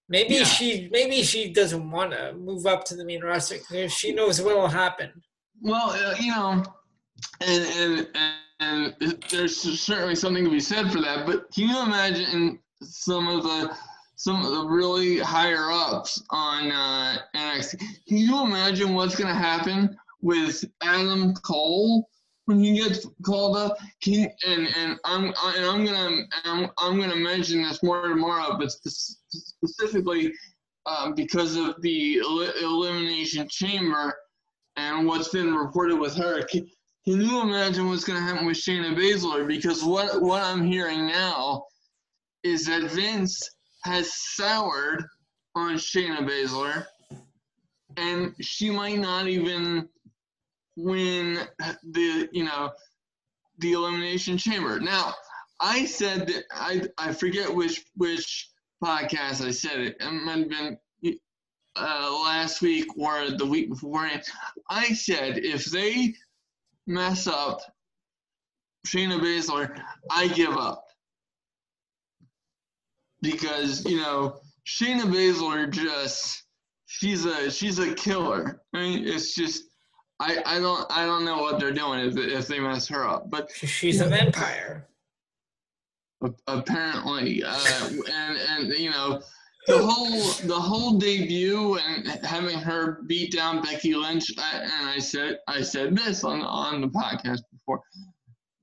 Maybe 0.09 0.35
yeah. 0.35 0.43
she 0.43 0.89
maybe 0.91 1.23
she 1.23 1.53
doesn't 1.53 1.89
want 1.89 2.11
to 2.11 2.33
move 2.33 2.65
up 2.65 2.83
to 2.85 2.95
the 2.95 3.05
main 3.05 3.21
roster 3.21 3.55
because 3.55 3.93
she 3.93 4.13
knows 4.13 4.41
what 4.41 4.57
will 4.57 4.67
happen. 4.67 5.11
Well, 5.61 5.91
uh, 5.91 6.15
you 6.19 6.31
know, 6.31 6.63
and, 7.39 7.65
and 7.77 8.07
and 8.59 8.95
and 8.99 9.23
there's 9.29 9.57
certainly 9.57 10.15
something 10.15 10.43
to 10.43 10.49
be 10.49 10.59
said 10.59 10.91
for 10.91 11.01
that. 11.01 11.25
But 11.25 11.51
can 11.53 11.69
you 11.69 11.83
imagine 11.83 12.59
some 12.81 13.27
of 13.27 13.43
the 13.43 13.75
some 14.15 14.43
of 14.45 14.51
the 14.51 14.65
really 14.67 15.19
higher 15.19 15.71
ups 15.71 16.21
on 16.29 16.71
uh, 16.71 17.17
NXT? 17.35 17.79
Can 18.07 18.17
you 18.17 18.43
imagine 18.43 18.93
what's 18.93 19.15
going 19.15 19.33
to 19.33 19.39
happen 19.39 19.97
with 20.23 20.65
Adam 20.81 21.35
Cole 21.35 22.09
when 22.45 22.59
he 22.59 22.79
gets 22.79 23.05
called 23.23 23.55
up? 23.57 23.77
And 24.07 24.67
and 24.75 24.99
I'm 25.05 25.25
and 25.25 25.65
I'm 25.65 25.85
gonna 25.85 26.23
I'm, 26.45 26.69
I'm 26.79 26.99
gonna 26.99 27.15
mention 27.15 27.61
this 27.61 27.83
more 27.83 28.07
tomorrow, 28.07 28.57
but 28.57 28.71
specifically 28.71 30.33
um, 30.85 31.13
because 31.15 31.55
of 31.55 31.81
the 31.81 32.17
elimination 32.17 33.47
chamber 33.49 34.13
and 34.75 35.07
what's 35.07 35.29
been 35.29 35.53
reported 35.53 35.97
with 35.97 36.15
her. 36.15 36.43
Can, 36.45 36.67
can 37.05 37.21
you 37.21 37.41
imagine 37.41 37.89
what's 37.89 38.03
going 38.03 38.19
to 38.19 38.25
happen 38.25 38.45
with 38.45 38.57
Shayna 38.57 38.95
Baszler? 38.95 39.47
Because 39.47 39.83
what 39.83 40.21
what 40.21 40.41
I'm 40.41 40.63
hearing 40.63 41.07
now 41.07 41.65
is 42.43 42.65
that 42.65 42.83
Vince 42.91 43.49
has 43.83 44.13
soured 44.13 45.03
on 45.55 45.75
Shayna 45.75 46.27
Baszler, 46.27 46.85
and 47.97 48.33
she 48.41 48.69
might 48.69 48.99
not 48.99 49.27
even 49.27 49.87
win 50.75 51.39
the 51.83 52.29
you 52.31 52.43
know 52.43 52.71
the 53.59 53.73
elimination 53.73 54.37
chamber. 54.37 54.79
Now, 54.79 55.13
I 55.59 55.85
said 55.85 56.27
that 56.27 56.43
I 56.51 56.87
I 56.97 57.13
forget 57.13 57.53
which 57.53 57.83
which 57.95 58.49
podcast 58.83 59.45
I 59.45 59.51
said 59.51 59.79
it. 59.79 59.97
It 59.99 60.11
might 60.11 60.39
have 60.39 60.49
been 60.49 60.77
uh, 61.75 62.21
last 62.23 62.61
week 62.61 62.85
or 62.97 63.31
the 63.31 63.45
week 63.45 63.69
before. 63.69 64.09
I 64.69 64.93
said 64.93 65.37
if 65.39 65.65
they 65.65 66.13
mess 66.85 67.27
up 67.27 67.61
Shayna 68.87 69.19
Baszler, 69.19 69.79
I 70.11 70.27
give 70.27 70.57
up. 70.57 70.85
Because, 73.21 73.85
you 73.85 73.97
know, 73.97 74.39
Shayna 74.67 75.03
Baszler 75.03 75.69
just 75.69 76.43
she's 76.85 77.25
a 77.25 77.49
she's 77.49 77.79
a 77.79 77.93
killer. 77.93 78.61
I 78.73 78.79
mean, 78.79 79.07
it's 79.07 79.33
just 79.33 79.63
I, 80.19 80.41
I 80.45 80.59
don't 80.59 80.85
I 80.89 81.05
don't 81.05 81.25
know 81.25 81.41
what 81.41 81.59
they're 81.59 81.71
doing 81.71 81.99
if 81.99 82.17
if 82.17 82.47
they 82.47 82.59
mess 82.59 82.87
her 82.87 83.07
up. 83.07 83.29
But 83.29 83.51
she's 83.51 84.01
a 84.01 84.07
vampire. 84.07 84.87
Apparently, 86.47 87.43
uh, 87.43 87.89
and 88.09 88.37
and 88.37 88.73
you 88.73 88.89
know 88.89 89.21
the 89.67 89.77
whole 89.77 90.47
the 90.47 90.59
whole 90.59 90.97
debut 90.97 91.77
and 91.77 92.07
having 92.25 92.57
her 92.57 93.01
beat 93.07 93.33
down 93.33 93.61
Becky 93.61 93.93
Lynch, 93.95 94.31
I, 94.37 94.57
and 94.59 94.89
I 94.89 94.99
said 94.99 95.39
I 95.47 95.61
said 95.61 95.95
this 95.95 96.23
on 96.23 96.41
on 96.41 96.81
the 96.81 96.87
podcast 96.87 97.41
before. 97.51 97.81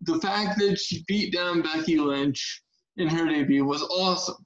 The 0.03 0.19
fact 0.21 0.59
that 0.61 0.79
she 0.79 1.05
beat 1.07 1.33
down 1.33 1.63
Becky 1.63 1.99
Lynch 1.99 2.63
in 2.97 3.09
her 3.09 3.27
debut 3.27 3.65
was 3.65 3.83
awesome. 3.83 4.45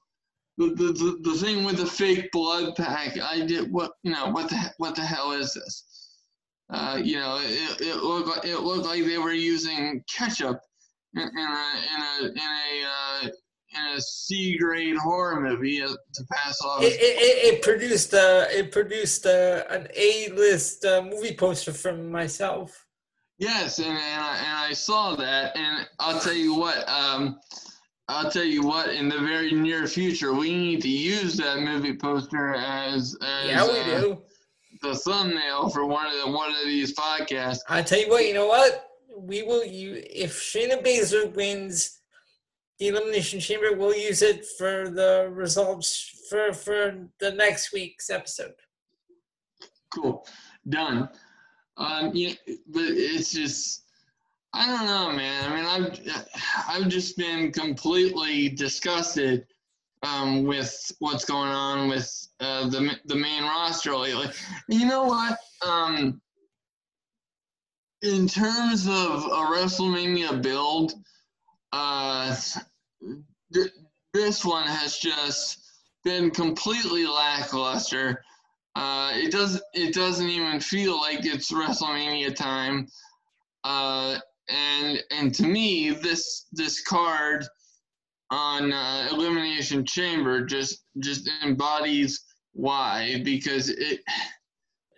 The, 0.56 0.66
the, 0.66 0.92
the, 0.92 1.18
the 1.22 1.34
thing 1.36 1.64
with 1.64 1.78
the 1.78 1.86
fake 1.86 2.30
blood 2.30 2.76
pack, 2.76 3.18
I 3.20 3.44
did 3.44 3.72
what 3.72 3.92
you 4.02 4.12
know 4.12 4.30
what 4.30 4.48
the 4.48 4.72
what 4.78 4.94
the 4.94 5.02
hell 5.02 5.32
is 5.32 5.54
this? 5.54 5.84
Uh, 6.70 6.98
you 7.02 7.16
know, 7.16 7.38
it, 7.42 7.80
it 7.80 7.96
looked 7.96 8.28
like, 8.28 8.44
it 8.44 8.60
looked 8.60 8.86
like 8.86 9.04
they 9.04 9.18
were 9.18 9.32
using 9.32 10.02
ketchup 10.08 10.60
in, 11.14 11.22
in 11.22 11.28
a 11.28 11.66
in 11.94 12.02
a 12.02 12.26
in 12.28 12.38
a 12.38 12.86
uh, 12.86 13.28
in 13.74 13.96
a 13.96 14.00
C 14.00 14.56
grade 14.56 14.96
horror 14.96 15.40
movie 15.40 15.80
to 15.80 16.24
pass 16.32 16.60
off. 16.62 16.82
It, 16.82 16.94
it, 17.00 17.54
it 17.54 17.62
produced 17.62 18.14
uh, 18.14 18.46
it 18.50 18.72
produced 18.72 19.26
uh, 19.26 19.64
an 19.68 19.88
A 19.94 20.28
list 20.30 20.84
uh, 20.84 21.02
movie 21.02 21.34
poster 21.34 21.72
from 21.72 22.10
myself. 22.10 22.86
Yes, 23.38 23.78
and 23.78 23.88
and 23.88 24.22
I, 24.22 24.36
and 24.38 24.58
I 24.70 24.72
saw 24.72 25.16
that, 25.16 25.56
and 25.56 25.86
I'll 25.98 26.20
tell 26.20 26.32
you 26.32 26.54
what. 26.54 26.88
Um, 26.88 27.40
I'll 28.06 28.30
tell 28.30 28.44
you 28.44 28.62
what. 28.62 28.90
In 28.90 29.08
the 29.08 29.18
very 29.18 29.52
near 29.52 29.86
future, 29.86 30.32
we 30.32 30.54
need 30.54 30.82
to 30.82 30.88
use 30.88 31.36
that 31.36 31.60
movie 31.60 31.96
poster 31.96 32.54
as, 32.54 33.16
as 33.22 33.46
yeah, 33.48 33.64
we 33.66 33.80
uh, 33.80 34.00
do. 34.00 34.22
The 34.84 34.94
thumbnail 34.94 35.70
for 35.70 35.86
one 35.86 36.04
of 36.04 36.12
the, 36.12 36.30
one 36.30 36.50
of 36.50 36.66
these 36.66 36.94
podcasts. 36.94 37.60
I 37.70 37.80
tell 37.80 37.98
you 37.98 38.10
what. 38.10 38.26
You 38.26 38.34
know 38.34 38.46
what? 38.46 38.90
We 39.16 39.42
will. 39.42 39.64
You 39.64 40.02
if 40.10 40.34
Shayna 40.38 40.84
Baszler 40.84 41.34
wins 41.34 42.00
the 42.78 42.88
Elimination 42.88 43.40
Chamber. 43.40 43.74
We'll 43.74 43.96
use 43.96 44.20
it 44.20 44.44
for 44.58 44.90
the 44.90 45.30
results 45.32 46.26
for 46.28 46.52
for 46.52 47.08
the 47.18 47.32
next 47.32 47.72
week's 47.72 48.10
episode. 48.10 48.52
Cool, 49.88 50.26
done. 50.68 51.08
Um, 51.78 52.10
yeah, 52.12 52.34
but 52.68 52.82
it's 52.84 53.32
just 53.32 53.84
I 54.52 54.66
don't 54.66 54.84
know, 54.86 55.12
man. 55.12 55.50
I 55.50 55.56
mean, 55.56 55.64
I've 55.64 56.24
I've 56.68 56.88
just 56.90 57.16
been 57.16 57.52
completely 57.52 58.50
disgusted 58.50 59.46
um, 60.04 60.44
with 60.44 60.92
what's 60.98 61.24
going 61.24 61.50
on 61.50 61.88
with 61.88 62.28
uh, 62.40 62.68
the 62.68 62.96
the 63.06 63.16
main 63.16 63.42
roster 63.42 63.96
lately. 63.96 64.28
You 64.68 64.86
know 64.86 65.04
what? 65.04 65.38
Um, 65.66 66.20
in 68.02 68.28
terms 68.28 68.86
of 68.86 69.24
a 69.24 69.46
WrestleMania 69.50 70.42
build, 70.42 70.92
uh, 71.72 72.36
th- 73.52 73.72
this 74.12 74.44
one 74.44 74.66
has 74.66 74.98
just 74.98 75.58
been 76.04 76.30
completely 76.30 77.06
lackluster. 77.06 78.22
Uh, 78.76 79.12
it 79.14 79.32
does 79.32 79.62
it 79.72 79.94
doesn't 79.94 80.28
even 80.28 80.60
feel 80.60 81.00
like 81.00 81.24
it's 81.24 81.50
WrestleMania 81.50 82.34
time. 82.34 82.88
Uh, 83.64 84.18
and 84.50 85.02
and 85.10 85.34
to 85.34 85.44
me, 85.44 85.90
this 85.90 86.46
this 86.52 86.82
card 86.82 87.46
on 88.30 88.72
uh, 88.72 89.08
Elimination 89.12 89.84
Chamber 89.84 90.44
just 90.44 90.84
just 91.00 91.30
embodies 91.42 92.24
why 92.52 93.20
because 93.24 93.68
it. 93.68 94.00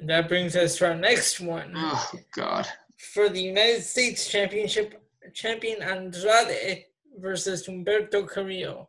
That 0.01 0.29
brings 0.29 0.55
us 0.57 0.77
to 0.79 0.89
our 0.89 0.95
next 0.95 1.41
one. 1.41 1.73
Oh 1.75 2.11
God! 2.35 2.67
For 3.15 3.29
the 3.29 3.41
United 3.41 3.83
States 3.83 4.29
Championship, 4.29 5.03
champion 5.33 5.83
Andrade 5.83 6.85
versus 7.19 7.67
Humberto 7.67 8.29
Carrillo? 8.29 8.89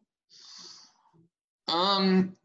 Um, 1.67 2.35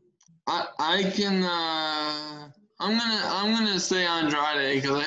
I 0.46 0.66
I 0.78 1.02
can. 1.04 1.42
Uh, 1.42 2.48
I'm 2.80 2.98
gonna 2.98 3.22
I'm 3.24 3.52
gonna 3.52 3.80
say 3.80 4.04
Andrade 4.04 4.82
because 4.82 5.04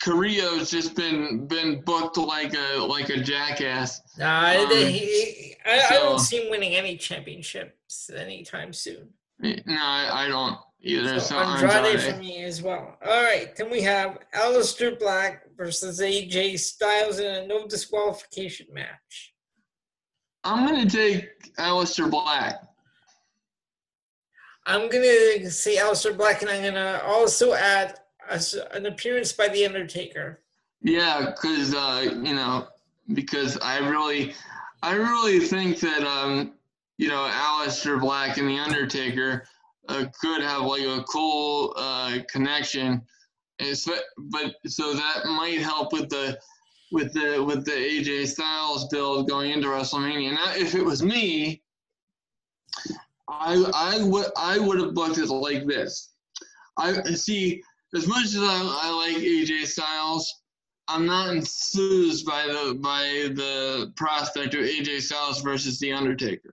Carrillo's 0.00 0.70
just 0.70 0.96
been 0.96 1.46
been 1.46 1.82
booked 1.82 2.16
like 2.16 2.54
a 2.54 2.78
like 2.78 3.10
a 3.10 3.20
jackass. 3.20 4.00
Nah, 4.18 4.62
um, 4.62 4.70
he, 4.70 5.54
I, 5.66 5.78
so, 5.78 5.94
I 5.94 5.98
don't 5.98 6.18
see 6.18 6.42
him 6.42 6.50
winning 6.50 6.74
any 6.74 6.96
championships 6.96 8.10
anytime 8.10 8.72
soon. 8.72 9.10
No, 9.38 9.52
I, 9.68 10.24
I 10.24 10.28
don't 10.28 10.58
either. 10.80 11.20
So, 11.20 11.34
so 11.34 11.36
Andrade, 11.36 11.70
Andrade 11.72 12.14
for 12.14 12.18
me 12.18 12.42
as 12.42 12.62
well. 12.62 12.96
All 13.04 13.22
right, 13.22 13.54
then 13.56 13.70
we 13.70 13.82
have 13.82 14.18
Aleister 14.34 14.98
Black 14.98 15.42
versus 15.56 16.00
AJ 16.00 16.58
Styles 16.58 17.18
in 17.18 17.26
a 17.26 17.46
no 17.46 17.66
disqualification 17.66 18.68
match. 18.72 19.34
I'm 20.44 20.66
gonna 20.66 20.88
take 20.88 21.54
Aleister 21.58 22.10
Black. 22.10 22.62
I'm 24.64 24.88
gonna 24.88 25.50
say 25.50 25.76
Aleister 25.76 26.16
Black, 26.16 26.40
and 26.40 26.50
I'm 26.50 26.62
gonna 26.62 27.02
also 27.04 27.52
add 27.52 27.99
a, 28.30 28.76
an 28.76 28.86
appearance 28.86 29.32
by 29.32 29.48
the 29.48 29.66
Undertaker. 29.66 30.40
Yeah, 30.82 31.32
because 31.34 31.74
uh, 31.74 32.10
you 32.22 32.34
know, 32.34 32.68
because 33.12 33.58
I 33.58 33.78
really, 33.78 34.34
I 34.82 34.94
really 34.94 35.40
think 35.40 35.80
that 35.80 36.04
um, 36.04 36.54
you 36.98 37.08
know, 37.08 37.28
Aleister 37.30 38.00
Black 38.00 38.38
and 38.38 38.48
The 38.48 38.58
Undertaker 38.58 39.44
uh, 39.88 40.04
could 40.20 40.42
have 40.42 40.62
like 40.62 40.82
a 40.82 41.02
cool 41.04 41.74
uh, 41.76 42.18
connection. 42.30 43.02
It's, 43.58 43.88
but 44.16 44.54
so 44.66 44.94
that 44.94 45.26
might 45.26 45.60
help 45.60 45.92
with 45.92 46.08
the 46.08 46.38
with 46.92 47.12
the 47.12 47.42
with 47.42 47.64
the 47.64 47.72
AJ 47.72 48.28
Styles 48.28 48.88
build 48.88 49.28
going 49.28 49.50
into 49.50 49.68
WrestleMania. 49.68 50.32
Now, 50.32 50.52
if 50.54 50.74
it 50.74 50.84
was 50.84 51.02
me, 51.02 51.62
I 53.28 53.64
I 53.74 54.02
would 54.02 54.26
I 54.36 54.58
would 54.58 54.80
have 54.80 54.94
booked 54.94 55.18
it 55.18 55.28
like 55.28 55.66
this. 55.66 56.10
I 56.76 57.02
see 57.02 57.62
as 57.94 58.06
much 58.06 58.24
as 58.26 58.36
I, 58.36 58.78
I 58.82 58.90
like 58.90 59.22
AJ 59.22 59.66
Styles, 59.66 60.42
I'm 60.88 61.06
not 61.06 61.30
enthused 61.30 62.26
by 62.26 62.46
the 62.46 62.74
by 62.74 63.32
the 63.34 63.92
prospect 63.96 64.54
of 64.54 64.60
AJ 64.60 65.02
Styles 65.02 65.40
versus 65.42 65.78
The 65.78 65.92
Undertaker. 65.92 66.52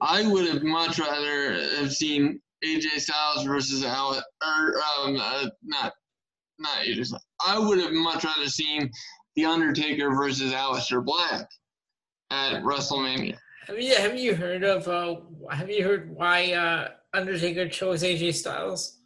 I 0.00 0.26
would 0.26 0.46
have 0.46 0.62
much 0.62 0.98
rather 0.98 1.52
have 1.76 1.92
seen 1.92 2.40
AJ 2.64 3.00
Styles 3.00 3.44
versus 3.44 3.84
Al 3.84 4.14
or 4.14 4.74
um 5.04 5.16
uh, 5.20 5.48
not 5.62 5.92
not 6.58 6.78
AJ 6.84 7.06
Styles. 7.06 7.24
I 7.46 7.58
would 7.58 7.78
have 7.78 7.92
much 7.92 8.24
rather 8.24 8.48
seen 8.48 8.90
The 9.36 9.44
Undertaker 9.44 10.14
versus 10.14 10.52
Aleister 10.52 11.04
Black 11.04 11.48
at 12.30 12.62
WrestleMania. 12.62 13.36
Have 13.66 13.80
you 13.80 13.94
have 13.94 14.18
you 14.18 14.34
heard 14.34 14.64
of 14.64 14.88
uh 14.88 15.16
have 15.50 15.70
you 15.70 15.84
heard 15.84 16.10
why 16.14 16.52
uh 16.52 16.88
Undertaker 17.12 17.68
chose 17.68 18.02
AJ 18.02 18.34
Styles? 18.34 18.99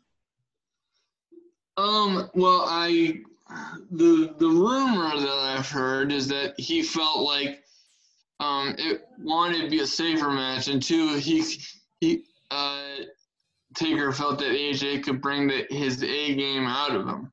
Um 1.77 2.31
well 2.35 2.65
I 2.67 3.21
the 3.91 4.35
the 4.39 4.49
rumor 4.49 5.19
that 5.19 5.57
I've 5.59 5.69
heard 5.69 6.13
is 6.13 6.29
that 6.29 6.59
he 6.59 6.83
felt 6.83 7.21
like 7.21 7.65
um 8.41 8.75
it 8.79 9.07
wanted 9.19 9.63
to 9.63 9.71
be 9.71 9.81
a 9.81 9.87
safer 9.87 10.31
match 10.31 10.69
and 10.69 10.83
two 10.83 11.17
he 11.17 11.45
he 12.01 12.25
uh 12.51 12.81
Taker 13.75 14.13
felt 14.13 14.39
that 14.39 14.53
AJ 14.53 15.03
could 15.03 15.21
bring 15.21 15.49
the, 15.49 15.67
his 15.69 16.03
A 16.03 16.35
game 16.35 16.67
out 16.67 16.95
of 16.95 17.07
him. 17.07 17.33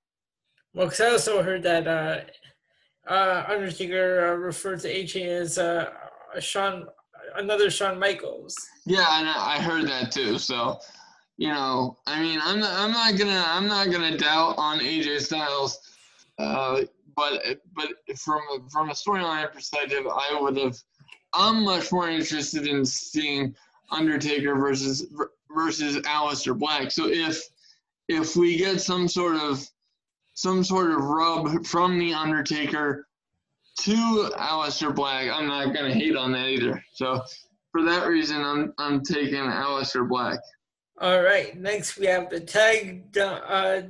Well, 0.74 0.88
because 0.88 1.01
I 1.01 1.10
also 1.12 1.43
heard 1.43 1.63
that 1.63 1.88
uh, 1.88 2.21
uh, 3.07 3.45
Undertaker 3.48 4.27
uh, 4.27 4.36
referred 4.36 4.79
to 4.81 4.93
AJ 4.93 5.27
as 5.27 5.57
uh, 5.57 5.91
Shawn, 6.39 6.88
another 7.36 7.69
Shawn 7.69 8.00
Michaels. 8.00 8.55
Yeah, 8.86 9.19
and 9.19 9.27
I 9.29 9.62
heard 9.62 9.88
that 9.88 10.12
too. 10.12 10.38
So, 10.38 10.79
you 11.41 11.48
know, 11.48 11.98
I 12.05 12.21
mean, 12.21 12.39
I'm 12.43 12.60
not, 12.60 12.71
I'm 12.71 12.91
not 12.91 13.17
gonna 13.17 13.43
I'm 13.48 13.67
not 13.67 13.89
gonna 13.89 14.15
doubt 14.15 14.60
on 14.60 14.77
AJ 14.77 15.21
Styles, 15.21 15.79
uh, 16.38 16.81
but 17.15 17.41
but 17.74 17.89
from 18.15 18.41
a, 18.53 18.69
from 18.69 18.91
a 18.91 18.93
storyline 18.93 19.51
perspective, 19.51 20.05
I 20.05 20.38
would 20.39 20.55
have. 20.57 20.77
I'm 21.33 21.63
much 21.63 21.91
more 21.91 22.07
interested 22.07 22.67
in 22.67 22.86
seeing 22.86 23.55
Undertaker 23.89 24.53
versus 24.53 25.07
versus 25.50 25.98
Aleister 26.01 26.55
Black. 26.55 26.91
So 26.91 27.07
if 27.07 27.41
if 28.07 28.36
we 28.36 28.55
get 28.55 28.79
some 28.79 29.07
sort 29.07 29.38
of 29.38 29.67
some 30.36 30.63
sort 30.63 30.91
of 30.91 31.03
rub 31.03 31.65
from 31.65 31.98
the 31.98 32.13
Undertaker 32.13 33.07
to 33.79 34.29
Aleister 34.38 34.93
Black, 34.93 35.27
I'm 35.31 35.48
not 35.48 35.74
gonna 35.74 35.91
hate 35.91 36.15
on 36.15 36.33
that 36.33 36.50
either. 36.50 36.83
So 36.93 37.19
for 37.71 37.81
that 37.81 38.05
reason, 38.07 38.43
I'm 38.43 38.75
I'm 38.77 39.01
taking 39.01 39.39
Aleister 39.39 40.07
Black. 40.07 40.39
All 41.01 41.24
right. 41.24 41.60
Next, 41.60 41.98
we 41.98 42.05
have 42.05 42.29
the 42.29 42.39
tag 42.39 43.17
uh, 43.17 43.81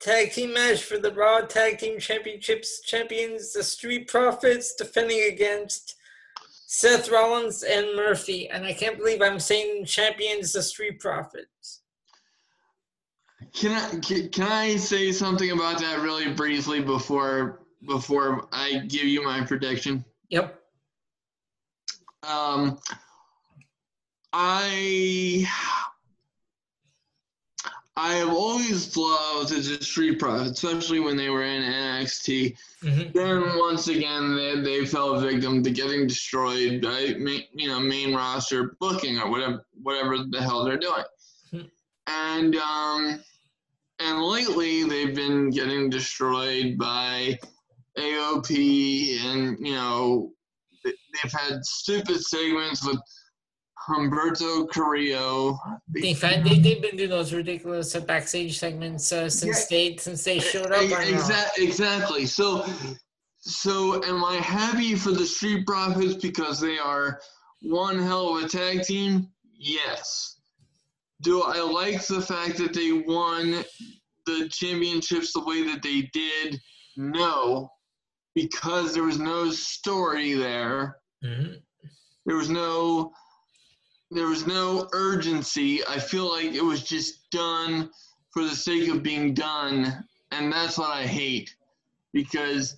tag 0.00 0.32
team 0.32 0.52
match 0.52 0.82
for 0.82 0.98
the 0.98 1.10
Raw 1.10 1.40
Tag 1.40 1.78
Team 1.78 1.98
Championships 1.98 2.82
champions, 2.82 3.54
the 3.54 3.62
Street 3.62 4.06
Profits, 4.06 4.74
defending 4.74 5.32
against 5.32 5.96
Seth 6.66 7.10
Rollins 7.10 7.62
and 7.62 7.96
Murphy, 7.96 8.50
and 8.50 8.66
I 8.66 8.74
can't 8.74 8.98
believe 8.98 9.22
I'm 9.22 9.40
saying 9.40 9.86
champions 9.86 10.52
the 10.52 10.62
Street 10.62 11.00
Profits. 11.00 11.80
Can 13.54 13.72
I 13.72 13.98
can, 14.00 14.28
can 14.28 14.46
I 14.46 14.76
say 14.76 15.10
something 15.10 15.52
about 15.52 15.78
that 15.78 16.00
really 16.00 16.34
briefly 16.34 16.82
before 16.82 17.62
before 17.86 18.46
I 18.52 18.82
give 18.88 19.04
you 19.04 19.24
my 19.24 19.42
prediction? 19.42 20.04
Yep. 20.28 20.58
Um, 22.28 22.78
I 24.32 25.46
I 28.02 28.14
have 28.14 28.30
always 28.30 28.96
loved 28.96 29.50
the 29.50 29.84
Street 29.84 30.18
Profits, 30.18 30.64
especially 30.64 30.98
when 30.98 31.16
they 31.16 31.30
were 31.30 31.44
in 31.44 31.62
NXT. 31.62 32.56
Mm-hmm. 32.82 33.16
Then 33.16 33.58
once 33.58 33.86
again, 33.86 34.34
they, 34.34 34.60
they 34.60 34.84
fell 34.84 35.20
victim 35.20 35.62
to 35.62 35.70
getting 35.70 36.08
destroyed 36.08 36.82
by 36.82 37.14
you 37.54 37.68
know 37.68 37.78
main 37.78 38.12
roster 38.12 38.76
booking 38.80 39.18
or 39.18 39.30
whatever 39.30 39.64
whatever 39.82 40.18
the 40.28 40.42
hell 40.42 40.64
they're 40.64 40.78
doing. 40.78 41.04
Mm-hmm. 41.54 41.66
And 42.08 42.56
um, 42.56 43.22
and 44.00 44.20
lately 44.20 44.82
they've 44.82 45.14
been 45.14 45.50
getting 45.50 45.88
destroyed 45.88 46.76
by 46.76 47.38
AOP, 47.96 49.20
and 49.26 49.64
you 49.64 49.74
know 49.74 50.32
they've 50.84 51.32
had 51.32 51.64
stupid 51.64 52.20
segments 52.20 52.84
with 52.84 52.98
Humberto 53.88 54.68
Carrillo. 54.70 55.58
They, 55.88 56.12
they've 56.12 56.82
been 56.82 56.96
doing 56.96 57.10
those 57.10 57.32
ridiculous 57.32 57.94
backstage 57.96 58.58
segments 58.58 59.10
uh, 59.12 59.28
since 59.28 59.66
yeah. 59.70 59.76
they 59.76 59.96
since 59.96 60.24
they 60.24 60.38
showed 60.38 60.70
up. 60.70 60.82
Exactly. 60.82 61.64
Exactly. 61.64 62.26
So, 62.26 62.64
so 63.38 64.02
am 64.04 64.24
I 64.24 64.36
happy 64.36 64.94
for 64.94 65.10
the 65.10 65.26
Street 65.26 65.66
Profits 65.66 66.14
because 66.14 66.60
they 66.60 66.78
are 66.78 67.20
one 67.62 67.98
hell 67.98 68.36
of 68.36 68.44
a 68.44 68.48
tag 68.48 68.82
team? 68.82 69.28
Yes. 69.58 70.36
Do 71.22 71.42
I 71.42 71.60
like 71.60 72.04
the 72.06 72.20
fact 72.20 72.58
that 72.58 72.74
they 72.74 72.92
won 72.92 73.64
the 74.26 74.48
championships 74.50 75.32
the 75.32 75.44
way 75.44 75.62
that 75.64 75.82
they 75.82 76.08
did? 76.12 76.60
No, 76.96 77.68
because 78.34 78.92
there 78.92 79.04
was 79.04 79.18
no 79.18 79.50
story 79.50 80.34
there. 80.34 80.98
Mm-hmm. 81.24 81.54
There 82.26 82.36
was 82.36 82.50
no 82.50 83.12
there 84.12 84.26
was 84.28 84.46
no 84.46 84.88
urgency. 84.92 85.84
I 85.86 85.98
feel 85.98 86.28
like 86.28 86.52
it 86.52 86.64
was 86.64 86.82
just 86.82 87.30
done 87.30 87.90
for 88.30 88.42
the 88.44 88.54
sake 88.54 88.88
of 88.88 89.02
being 89.02 89.34
done, 89.34 90.04
and 90.30 90.52
that's 90.52 90.78
what 90.78 90.90
I 90.90 91.06
hate. 91.06 91.54
Because 92.12 92.76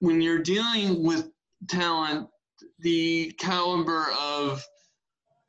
when 0.00 0.20
you're 0.20 0.42
dealing 0.42 1.02
with 1.02 1.30
talent, 1.68 2.28
the 2.80 3.32
caliber 3.38 4.06
of 4.20 4.64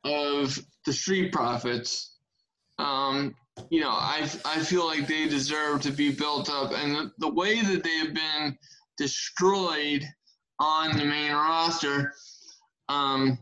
of 0.04 0.58
the 0.86 0.92
Street 0.92 1.32
Profits, 1.32 2.16
um, 2.78 3.34
you 3.68 3.80
know, 3.80 3.90
I 3.90 4.28
I 4.44 4.60
feel 4.60 4.86
like 4.86 5.06
they 5.06 5.28
deserve 5.28 5.82
to 5.82 5.90
be 5.90 6.12
built 6.12 6.48
up, 6.50 6.72
and 6.74 6.94
the, 6.94 7.12
the 7.18 7.32
way 7.32 7.60
that 7.60 7.84
they 7.84 7.98
have 7.98 8.14
been 8.14 8.56
destroyed 8.96 10.04
on 10.58 10.96
the 10.96 11.04
main 11.04 11.32
roster. 11.32 12.14
Um, 12.88 13.38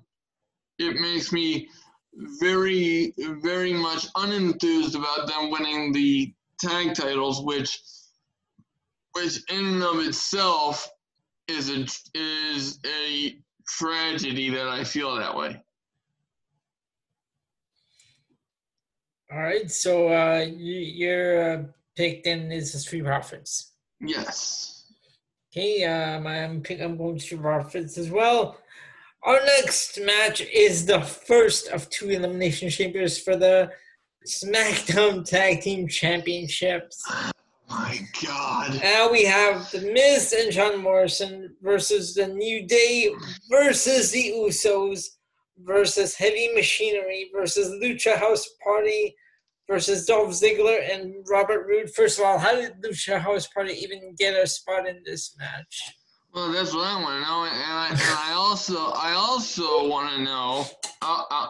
it 0.79 1.01
makes 1.01 1.33
me 1.33 1.69
very, 2.41 3.13
very 3.19 3.73
much 3.73 4.07
unenthused 4.15 4.95
about 4.95 5.27
them 5.27 5.51
winning 5.51 5.93
the 5.93 6.33
tag 6.61 6.95
titles, 6.95 7.43
which, 7.43 7.81
which 9.13 9.41
in 9.51 9.67
and 9.67 9.83
of 9.83 10.01
itself 10.01 10.89
is 11.49 11.71
a 11.71 11.87
is 12.15 12.79
a 12.87 13.39
tragedy 13.67 14.51
that 14.51 14.69
I 14.69 14.85
feel 14.85 15.17
that 15.17 15.37
way. 15.37 15.63
All 19.31 19.39
right, 19.39 19.71
so 19.71 20.09
uh, 20.09 20.47
you, 20.47 20.75
your 20.75 21.53
uh, 21.53 21.63
pick 21.97 22.25
then 22.25 22.51
is 22.51 22.73
the 22.73 22.79
Street 22.79 23.05
Profits. 23.05 23.73
Yes. 24.01 24.87
Okay, 25.53 25.85
um, 25.85 26.27
I'm 26.27 26.63
picking. 26.63 26.85
I'm 26.85 26.97
going 26.97 27.19
to 27.19 27.39
Profits 27.39 27.99
as 27.99 28.11
well. 28.11 28.57
Our 29.25 29.45
next 29.45 30.01
match 30.01 30.41
is 30.43 30.87
the 30.87 31.01
first 31.01 31.69
of 31.69 31.91
two 31.91 32.11
elimination 32.11 32.71
chambers 32.71 33.19
for 33.19 33.37
the 33.37 33.71
SmackDown 34.27 35.25
Tag 35.25 35.61
Team 35.61 35.89
Championships. 35.89 37.03
Oh 37.11 37.31
my 37.69 38.01
God. 38.25 38.81
Now 38.83 39.11
we 39.11 39.25
have 39.25 39.71
The 39.73 39.81
Miz 39.93 40.33
and 40.33 40.53
John 40.53 40.81
Morrison 40.81 41.55
versus 41.61 42.15
The 42.15 42.29
New 42.29 42.67
Day 42.67 43.13
versus 43.51 44.13
The 44.13 44.33
Usos 44.37 45.05
versus 45.65 46.15
Heavy 46.15 46.49
Machinery 46.55 47.31
versus 47.35 47.71
Lucha 47.83 48.17
House 48.17 48.49
Party 48.63 49.15
versus 49.69 50.07
Dolph 50.07 50.31
Ziggler 50.31 50.91
and 50.91 51.15
Robert 51.29 51.67
Roode. 51.67 51.91
First 51.91 52.19
of 52.19 52.25
all, 52.25 52.39
how 52.39 52.55
did 52.55 52.83
Lucha 52.83 53.21
House 53.21 53.49
Party 53.49 53.73
even 53.75 54.15
get 54.17 54.41
a 54.41 54.47
spot 54.47 54.87
in 54.89 55.03
this 55.05 55.37
match? 55.39 55.95
Well, 56.39 56.53
that's 56.53 56.73
what 56.73 56.87
I 56.87 57.03
want 57.03 57.17
to 57.17 57.29
know, 57.29 57.45
and 57.47 57.73
I, 57.73 57.89
and 57.91 58.01
I 58.01 58.33
also 58.37 58.93
I 58.93 59.13
also 59.15 59.89
want 59.89 60.15
to 60.15 60.23
know 60.23 60.67
uh, 61.03 61.25
uh, 61.29 61.49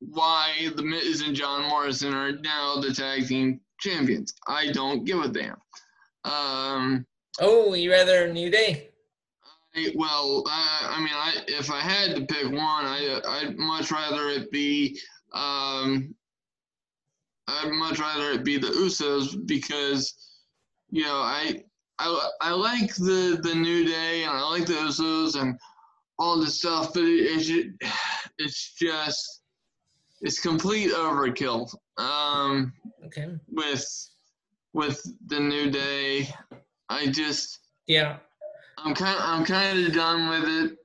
why 0.00 0.68
the 0.74 0.82
Miz 0.82 1.20
and 1.20 1.32
John 1.32 1.68
Morrison 1.68 2.12
are 2.12 2.32
now 2.32 2.80
the 2.80 2.92
tag 2.92 3.28
team 3.28 3.60
champions. 3.78 4.34
I 4.48 4.72
don't 4.72 5.04
give 5.04 5.20
a 5.20 5.28
damn. 5.28 5.54
Um, 6.24 7.06
oh, 7.38 7.74
you 7.74 7.92
rather 7.92 8.32
New 8.32 8.50
Day? 8.50 8.90
I, 9.76 9.92
well, 9.94 10.42
uh, 10.44 10.88
I 10.90 10.98
mean, 10.98 11.14
I 11.14 11.34
if 11.46 11.70
I 11.70 11.78
had 11.78 12.16
to 12.16 12.26
pick 12.26 12.46
one, 12.46 12.84
I 12.84 13.20
I'd 13.28 13.56
much 13.56 13.92
rather 13.92 14.28
it 14.28 14.50
be 14.50 14.98
um, 15.34 16.12
I'd 17.46 17.70
much 17.70 18.00
rather 18.00 18.32
it 18.32 18.42
be 18.42 18.58
the 18.58 18.66
Usos 18.66 19.46
because 19.46 20.14
you 20.90 21.04
know 21.04 21.20
I 21.20 21.62
I, 21.98 22.30
I 22.42 22.50
like 22.52 22.94
the 22.96 23.38
the 23.42 23.54
New 23.54 23.84
Day 23.84 24.24
and 24.24 24.32
I 24.32 24.42
like 24.50 24.66
the 24.66 24.74
Usos 24.74 25.40
and 25.40 25.58
all 26.18 26.38
this 26.40 26.58
stuff, 26.58 26.92
but 26.94 27.02
it, 27.02 27.48
it's 27.48 27.88
it's 28.38 28.74
just 28.74 29.42
it's 30.20 30.40
complete 30.40 30.92
overkill. 30.92 31.72
Um, 31.98 32.72
Okay. 33.06 33.38
with 33.48 33.86
with 34.72 35.00
the 35.28 35.40
New 35.40 35.70
Day, 35.70 36.28
I 36.88 37.06
just 37.06 37.60
Yeah. 37.86 38.18
I'm 38.78 38.94
kind 38.94 39.18
I'm 39.20 39.44
kind 39.44 39.86
of 39.86 39.92
done 39.94 40.28
with 40.28 40.48
it. 40.48 40.78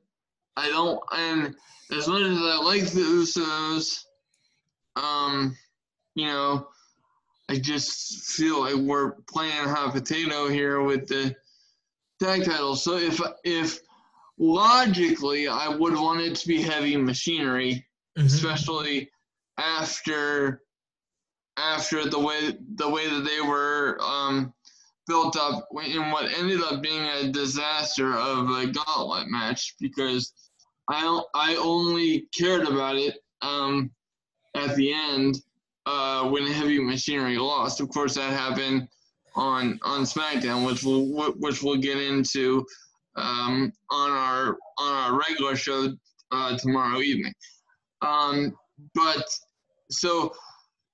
I 0.56 0.70
don't 0.70 1.00
and 1.12 1.56
as 1.92 2.08
much 2.08 2.22
as 2.22 2.38
I 2.38 2.58
like 2.64 2.86
the 2.92 3.02
Usos, 3.02 4.06
um, 4.96 5.58
you 6.16 6.28
know, 6.28 6.68
I 7.52 7.60
just 7.60 8.24
feel 8.32 8.62
like 8.62 8.76
we're 8.76 9.12
playing 9.30 9.68
hot 9.68 9.94
potato 9.94 10.48
here 10.48 10.82
with 10.82 11.10
the 11.10 11.36
tag 12.22 12.46
titles. 12.46 12.82
So 12.82 12.96
if 12.96 13.20
if 13.44 13.82
logically 14.38 15.50
I 15.50 15.68
would 15.68 15.94
want 15.94 16.22
it 16.22 16.36
to 16.38 16.48
be 16.48 16.62
heavy 16.62 16.96
machinery, 16.96 17.86
Mhm. 18.18 18.26
especially 18.26 19.12
after 19.58 20.64
after 21.58 22.10
the 22.10 22.20
way 22.20 22.58
the 22.76 22.90
way 22.90 23.10
that 23.10 23.26
they 23.26 23.42
were 23.42 24.00
um, 24.02 24.54
built 25.08 25.36
up 25.36 25.68
in 25.84 26.10
what 26.10 26.32
ended 26.32 26.62
up 26.62 26.82
being 26.82 27.04
a 27.04 27.34
disaster 27.34 28.14
of 28.16 28.50
a 28.50 28.68
gauntlet 28.68 29.28
match 29.28 29.76
because 29.78 30.32
I 30.90 31.22
I 31.36 31.56
only 31.58 32.30
cared 32.34 32.66
about 32.66 32.96
it 32.96 33.18
um, 33.42 33.92
at 34.56 34.74
the 34.78 34.94
end 34.94 35.36
uh, 35.86 36.30
when 36.30 36.46
Heavy 36.48 36.80
Machinery 36.80 37.38
lost. 37.38 37.82
Of 37.82 37.90
course, 37.90 38.16
that 38.16 38.32
happened 38.32 38.88
on 39.36 39.80
on 39.84 40.04
SmackDown, 40.04 40.66
which 40.66 40.84
we'll 40.84 41.32
which 41.34 41.64
we'll 41.64 41.78
get 41.78 41.98
into 41.98 42.66
um, 43.16 43.72
on 43.90 44.12
our 44.12 44.58
on 44.78 44.94
our 44.94 45.20
regular 45.20 45.56
show 45.56 45.94
uh, 46.32 46.58
tomorrow 46.58 47.00
evening. 47.00 47.34
Um, 48.02 48.54
but 48.96 49.26
so 49.90 50.34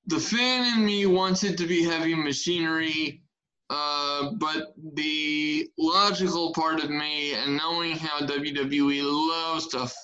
the 0.07 0.19
fan 0.19 0.77
in 0.77 0.85
me 0.85 1.05
wants 1.05 1.43
it 1.43 1.57
to 1.57 1.67
be 1.67 1.83
heavy 1.83 2.15
machinery, 2.15 3.21
uh, 3.69 4.31
but 4.37 4.73
the 4.93 5.69
logical 5.77 6.53
part 6.53 6.83
of 6.83 6.89
me 6.89 7.33
and 7.33 7.57
knowing 7.57 7.91
how 7.91 8.19
WWE 8.19 9.01
loves 9.03 9.67
to 9.67 9.81
f- 9.81 9.95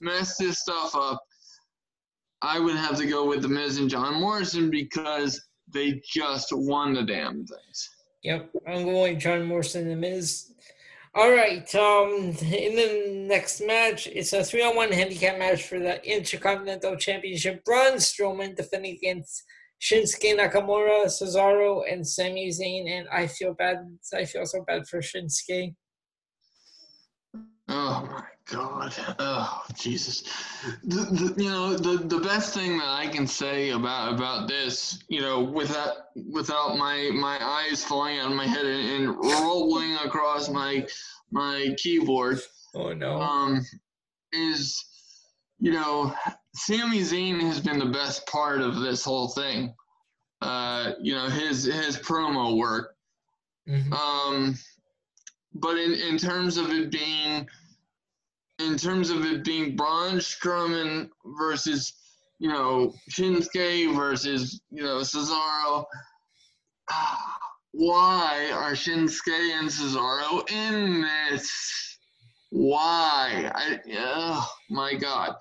mess 0.00 0.36
this 0.36 0.60
stuff 0.60 0.94
up, 0.94 1.25
I 2.42 2.58
would 2.60 2.76
have 2.76 2.96
to 2.98 3.06
go 3.06 3.26
with 3.26 3.42
The 3.42 3.48
Miz 3.48 3.78
and 3.78 3.90
John 3.90 4.20
Morrison 4.20 4.70
because 4.70 5.40
they 5.72 6.00
just 6.04 6.48
won 6.52 6.94
the 6.94 7.02
damn 7.02 7.46
things. 7.46 7.90
Yep, 8.22 8.50
I'm 8.66 8.84
going 8.84 9.14
with 9.14 9.22
John 9.22 9.44
Morrison 9.44 9.82
and 9.82 9.90
The 9.92 9.96
Miz. 9.96 10.52
All 11.14 11.30
right, 11.30 11.74
um, 11.76 12.36
in 12.42 12.76
the 12.76 13.24
next 13.26 13.62
match, 13.66 14.06
it's 14.06 14.34
a 14.34 14.44
three-on-one 14.44 14.92
handicap 14.92 15.38
match 15.38 15.62
for 15.62 15.78
the 15.78 16.04
Intercontinental 16.04 16.94
Championship. 16.96 17.64
Braun 17.64 17.94
Strowman 17.94 18.54
defending 18.54 18.96
against 18.96 19.42
Shinsuke 19.80 20.38
Nakamura, 20.38 21.06
Cesaro, 21.06 21.90
and 21.90 22.06
Sami 22.06 22.50
Zayn. 22.50 22.90
And 22.90 23.08
I 23.08 23.26
feel 23.28 23.54
bad. 23.54 23.78
I 24.14 24.26
feel 24.26 24.44
so 24.44 24.62
bad 24.66 24.86
for 24.86 25.00
Shinsuke. 25.00 25.74
Oh 27.68 28.08
my 28.10 28.24
God! 28.46 28.94
Oh 29.18 29.62
Jesus! 29.74 30.22
The, 30.84 30.96
the, 30.96 31.42
you 31.42 31.50
know 31.50 31.76
the 31.76 31.98
the 31.98 32.20
best 32.20 32.54
thing 32.54 32.78
that 32.78 32.88
I 32.88 33.08
can 33.08 33.26
say 33.26 33.70
about 33.70 34.14
about 34.14 34.48
this, 34.48 35.02
you 35.08 35.20
know, 35.20 35.42
without 35.42 35.96
without 36.30 36.76
my 36.76 37.10
my 37.12 37.38
eyes 37.44 37.84
falling 37.84 38.18
out 38.18 38.30
of 38.30 38.36
my 38.36 38.46
head 38.46 38.64
and, 38.64 38.88
and 39.04 39.16
rolling 39.16 39.94
across 40.04 40.48
my 40.48 40.86
my 41.32 41.74
keyboard, 41.76 42.40
Oh 42.74 42.92
no! 42.92 43.20
um, 43.20 43.64
is 44.32 44.84
you 45.58 45.72
know, 45.72 46.14
Sami 46.54 47.00
Zayn 47.00 47.40
has 47.40 47.60
been 47.60 47.78
the 47.78 47.86
best 47.86 48.26
part 48.26 48.60
of 48.60 48.76
this 48.80 49.04
whole 49.04 49.28
thing. 49.28 49.74
Uh, 50.40 50.92
you 51.00 51.14
know, 51.14 51.28
his 51.28 51.64
his 51.64 51.96
promo 51.96 52.56
work. 52.56 52.94
Mhm. 53.68 53.92
Um, 53.92 54.58
but 55.54 55.76
in, 55.78 55.94
in 55.94 56.18
terms 56.18 56.58
of 56.58 56.70
it 56.70 56.92
being, 56.92 57.48
in 58.58 58.76
terms 58.76 59.10
of 59.10 59.24
it 59.24 59.44
being 59.44 59.76
Braun 59.76 60.16
Strowman 60.16 61.08
versus, 61.38 61.92
you 62.38 62.48
know, 62.48 62.94
Shinsuke 63.10 63.94
versus, 63.94 64.60
you 64.70 64.82
know, 64.82 64.98
Cesaro, 64.98 65.84
why 67.72 68.50
are 68.52 68.72
Shinsuke 68.72 69.58
and 69.58 69.68
Cesaro 69.68 70.50
in 70.50 71.06
this? 71.30 71.98
Why? 72.50 73.50
I, 73.54 73.78
oh 73.98 74.48
my 74.70 74.94
God. 74.94 75.34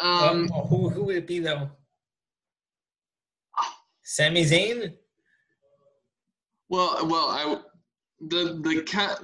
Um, 0.00 0.48
Uh, 0.54 0.62
who 0.62 0.88
who 0.88 1.04
would 1.04 1.16
it 1.16 1.26
be 1.26 1.38
though? 1.40 1.70
Sami 4.04 4.44
Zayn. 4.44 4.94
Well, 6.68 7.06
well, 7.06 7.28
I 7.28 7.60
the 8.20 8.60
the 8.62 8.82
cat 8.82 9.20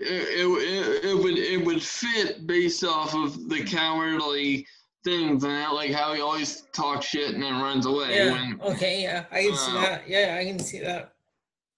it, 0.00 0.46
it, 0.46 1.04
it 1.10 1.14
would 1.14 1.38
it 1.38 1.64
would 1.64 1.82
fit 1.82 2.46
based 2.46 2.84
off 2.84 3.14
of 3.14 3.48
the 3.48 3.62
cowardly 3.64 4.66
things 5.04 5.44
and 5.44 5.52
that, 5.52 5.72
like 5.74 5.92
how 5.92 6.12
he 6.14 6.20
always 6.20 6.62
talks 6.72 7.06
shit 7.06 7.34
and 7.34 7.42
then 7.42 7.60
runs 7.60 7.86
away. 7.86 8.16
Yeah. 8.16 8.32
When, 8.32 8.60
Okay. 8.62 9.02
Yeah, 9.02 9.24
I 9.30 9.42
can 9.42 9.56
see 9.56 9.70
Uh, 9.76 9.80
that. 9.82 10.08
Yeah, 10.08 10.36
I 10.40 10.44
can 10.44 10.58
see 10.58 10.80
that. 10.80 11.12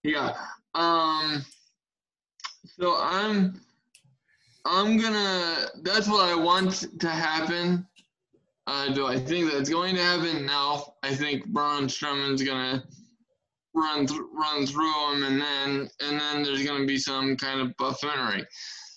yeah. 0.02 0.35
Um. 0.74 1.44
So 2.78 2.96
I'm 2.98 3.61
I'm 4.64 4.96
gonna. 4.98 5.66
That's 5.83 6.09
what 6.09 6.28
I 6.28 6.35
want 6.35 6.87
to 7.00 7.09
happen. 7.09 7.87
Uh, 8.66 8.92
do 8.92 9.06
I 9.06 9.18
think 9.18 9.50
that's 9.50 9.68
going 9.68 9.96
to 9.96 10.02
happen? 10.02 10.46
No. 10.46 10.94
I 11.02 11.14
think 11.14 11.46
Braun 11.46 11.87
Strowman's 11.88 12.42
gonna 12.42 12.85
run 13.81 14.07
th- 14.07 14.21
run 14.33 14.66
through 14.66 14.93
them, 14.93 15.23
and 15.25 15.40
then 15.40 15.90
and 16.01 16.21
then 16.21 16.43
there's 16.43 16.64
gonna 16.66 16.87
be 16.87 16.99
some 16.99 17.37
kind 17.37 17.61
of 17.61 17.77
buffoonery. 17.77 18.47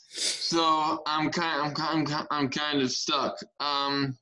So 0.10 1.02
I'm 1.08 1.30
kind 1.32 1.62
I'm 1.62 1.74
kind 2.06 2.28
I'm, 2.32 2.50
kind 2.50 2.82
of 2.82 2.91
stuck. 2.91 3.36
Um. 3.60 4.17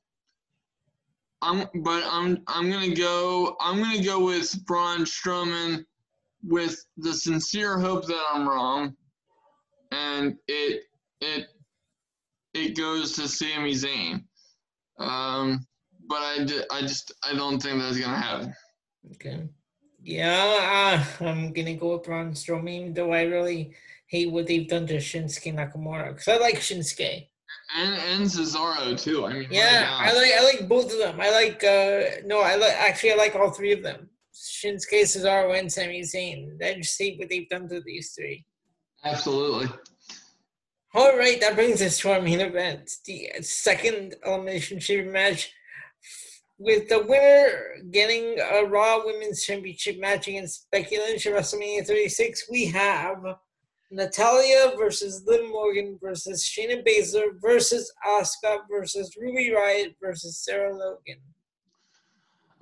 I'm 1.44 1.66
but 1.82 2.04
I'm 2.08 2.38
I'm 2.46 2.70
gonna 2.70 2.94
go 2.94 3.56
I'm 3.60 3.82
gonna 3.82 4.04
go 4.04 4.24
with 4.24 4.64
Braun 4.64 5.00
Strowman 5.00 5.84
with 6.44 6.84
the 6.96 7.12
sincere 7.12 7.78
hope 7.80 8.06
that 8.06 8.22
I'm 8.32 8.48
wrong, 8.48 8.94
and 9.90 10.36
it 10.46 10.82
it 11.20 11.48
it 12.54 12.76
goes 12.76 13.14
to 13.14 13.26
Sami 13.26 13.72
Zayn. 13.72 14.22
Um, 14.98 15.66
but 16.08 16.18
I, 16.18 16.46
I 16.70 16.82
just 16.82 17.12
I 17.24 17.34
don't 17.34 17.60
think 17.60 17.80
that's 17.80 17.98
gonna 17.98 18.16
happen. 18.16 18.54
Okay. 19.14 19.48
Yeah, 20.04 21.04
uh, 21.20 21.24
I'm 21.24 21.52
gonna 21.52 21.74
go 21.74 21.92
with 21.94 22.04
Braun 22.04 22.32
Strowman, 22.32 22.94
though 22.94 23.12
I 23.12 23.22
really 23.22 23.74
hate 24.06 24.30
what 24.30 24.46
they've 24.46 24.68
done 24.68 24.86
to 24.88 24.96
Shinsuke 24.96 25.54
Nakamura 25.54 26.08
because 26.08 26.28
I 26.28 26.36
like 26.38 26.56
Shinsuke. 26.56 27.28
And 27.76 27.94
and 27.94 28.24
Cesaro 28.28 29.00
too. 29.00 29.24
I 29.26 29.32
mean, 29.32 29.48
Yeah. 29.50 29.86
I 29.90 30.12
like 30.12 30.32
I 30.38 30.42
like 30.44 30.68
both 30.68 30.92
of 30.92 30.98
them. 30.98 31.20
I 31.20 31.30
like 31.30 31.62
uh 31.64 32.22
no, 32.26 32.40
I 32.40 32.56
like 32.56 32.72
actually 32.72 33.12
I 33.12 33.16
like 33.16 33.34
all 33.34 33.50
three 33.50 33.72
of 33.72 33.82
them. 33.82 34.10
Shinsuke, 34.34 35.02
Cesaro, 35.02 35.58
and 35.58 35.70
Sami 35.72 36.00
Zayn. 36.02 36.62
I 36.62 36.74
just 36.74 36.98
hate 36.98 37.18
what 37.18 37.28
they've 37.28 37.48
done 37.48 37.68
to 37.68 37.80
these 37.80 38.12
three. 38.12 38.44
absolutely. 39.04 39.68
All 40.94 41.16
right, 41.16 41.40
that 41.40 41.54
brings 41.54 41.80
us 41.80 41.98
to 42.00 42.12
our 42.12 42.20
main 42.20 42.40
event, 42.40 42.90
the 43.06 43.30
second 43.40 44.14
elimination 44.26 44.78
chamber 44.78 45.10
match, 45.10 45.50
with 46.62 46.88
the 46.88 47.02
winner 47.02 47.82
getting 47.90 48.38
a 48.38 48.64
Raw 48.64 49.04
Women's 49.04 49.44
Championship 49.44 49.98
match 49.98 50.28
against 50.28 50.70
Becky 50.70 50.96
Lynch 50.96 51.26
at 51.26 51.34
WrestleMania 51.34 51.86
36. 51.86 52.46
We 52.50 52.66
have 52.66 53.18
Natalya 53.90 54.72
versus 54.78 55.24
Liv 55.26 55.48
Morgan 55.50 55.98
versus 56.00 56.44
Shayna 56.44 56.86
Baszler 56.86 57.40
versus 57.40 57.92
Asuka 58.06 58.60
versus 58.70 59.16
Ruby 59.20 59.52
Riot 59.52 59.96
versus 60.00 60.38
Sarah 60.38 60.72
Logan. 60.72 61.18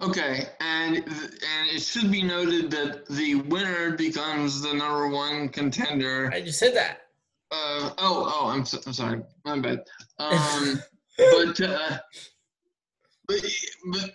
Okay, 0.02 0.48
and 0.60 0.96
and 0.96 1.70
it 1.70 1.82
should 1.82 2.10
be 2.10 2.22
noted 2.22 2.70
that 2.70 3.06
the 3.06 3.34
winner 3.34 3.96
becomes 3.96 4.62
the 4.62 4.72
number 4.72 5.08
one 5.08 5.50
contender. 5.50 6.30
I 6.32 6.40
just 6.40 6.58
said 6.58 6.74
that. 6.74 7.02
Uh, 7.50 7.90
oh 7.98 8.32
oh, 8.32 8.48
I'm 8.48 8.64
so, 8.64 8.78
I'm 8.86 8.94
sorry, 8.94 9.20
my 9.44 9.58
bad. 9.58 9.84
Um, 10.18 10.82
but 11.16 11.60
uh, 11.62 11.98
but 13.30 14.10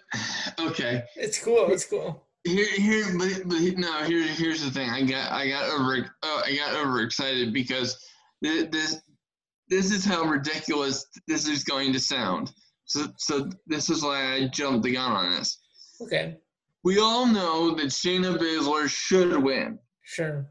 but 0.58 0.65
okay. 0.67 1.04
It's 1.15 1.39
cool. 1.43 1.71
It's 1.71 1.86
cool. 1.86 2.25
Here, 2.43 2.67
here, 2.75 3.06
but, 3.17 3.47
but 3.47 3.60
no. 3.78 4.04
Here, 4.04 4.23
here's 4.23 4.63
the 4.63 4.69
thing. 4.69 4.89
I 4.89 5.01
got, 5.01 5.32
I 5.32 5.47
got 5.47 5.69
over, 5.69 6.06
oh, 6.23 6.43
I 6.45 6.56
got 6.56 6.75
overexcited 6.75 7.54
because 7.54 7.97
thi- 8.43 8.65
this, 8.65 9.01
this 9.69 9.91
is 9.91 10.06
how 10.06 10.23
ridiculous 10.23 11.06
this 11.28 11.47
is 11.47 11.63
going 11.63 11.91
to 11.93 11.99
sound. 11.99 12.51
So, 12.86 13.08
so 13.17 13.49
this 13.65 13.89
is 13.89 14.04
why 14.04 14.34
I 14.34 14.47
jumped 14.47 14.84
the 14.84 14.93
gun 14.93 15.12
on 15.12 15.32
this. 15.32 15.60
Okay. 16.01 16.38
We 16.84 16.99
all 16.99 17.25
know 17.25 17.73
that 17.75 17.88
Shayna 17.88 18.38
Baszler 18.38 18.88
should 18.88 19.41
win. 19.41 19.80
Sure. 20.04 20.45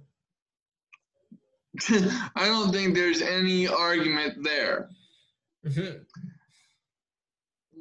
I 1.89 2.47
don't 2.47 2.73
think 2.73 2.95
there's 2.95 3.23
any 3.23 3.69
argument 3.69 4.43
there. 4.43 4.89
hmm 5.65 6.03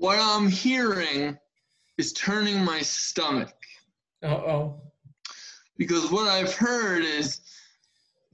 What 0.04 0.20
I'm 0.20 0.50
hearing 0.50 1.38
is 1.98 2.12
turning 2.12 2.62
my 2.66 2.82
stomach 2.82 3.54
Uh 4.22 4.36
oh. 4.36 4.82
because 5.78 6.12
what 6.12 6.28
I've 6.28 6.54
heard 6.54 7.06
is 7.06 7.40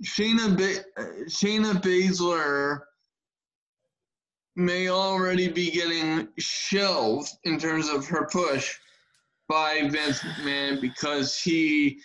Shayna 0.04 0.58
ba- 0.58 0.84
Shayna 1.30 1.80
Baszler 1.80 2.80
may 4.56 4.90
already 4.90 5.48
be 5.48 5.70
getting 5.70 6.30
shelved 6.40 7.30
in 7.44 7.60
terms 7.60 7.88
of 7.88 8.08
her 8.08 8.26
push 8.32 8.76
by 9.48 9.88
Vince 9.92 10.22
McMahon 10.22 10.82
because 10.82 11.40
he 11.40 12.00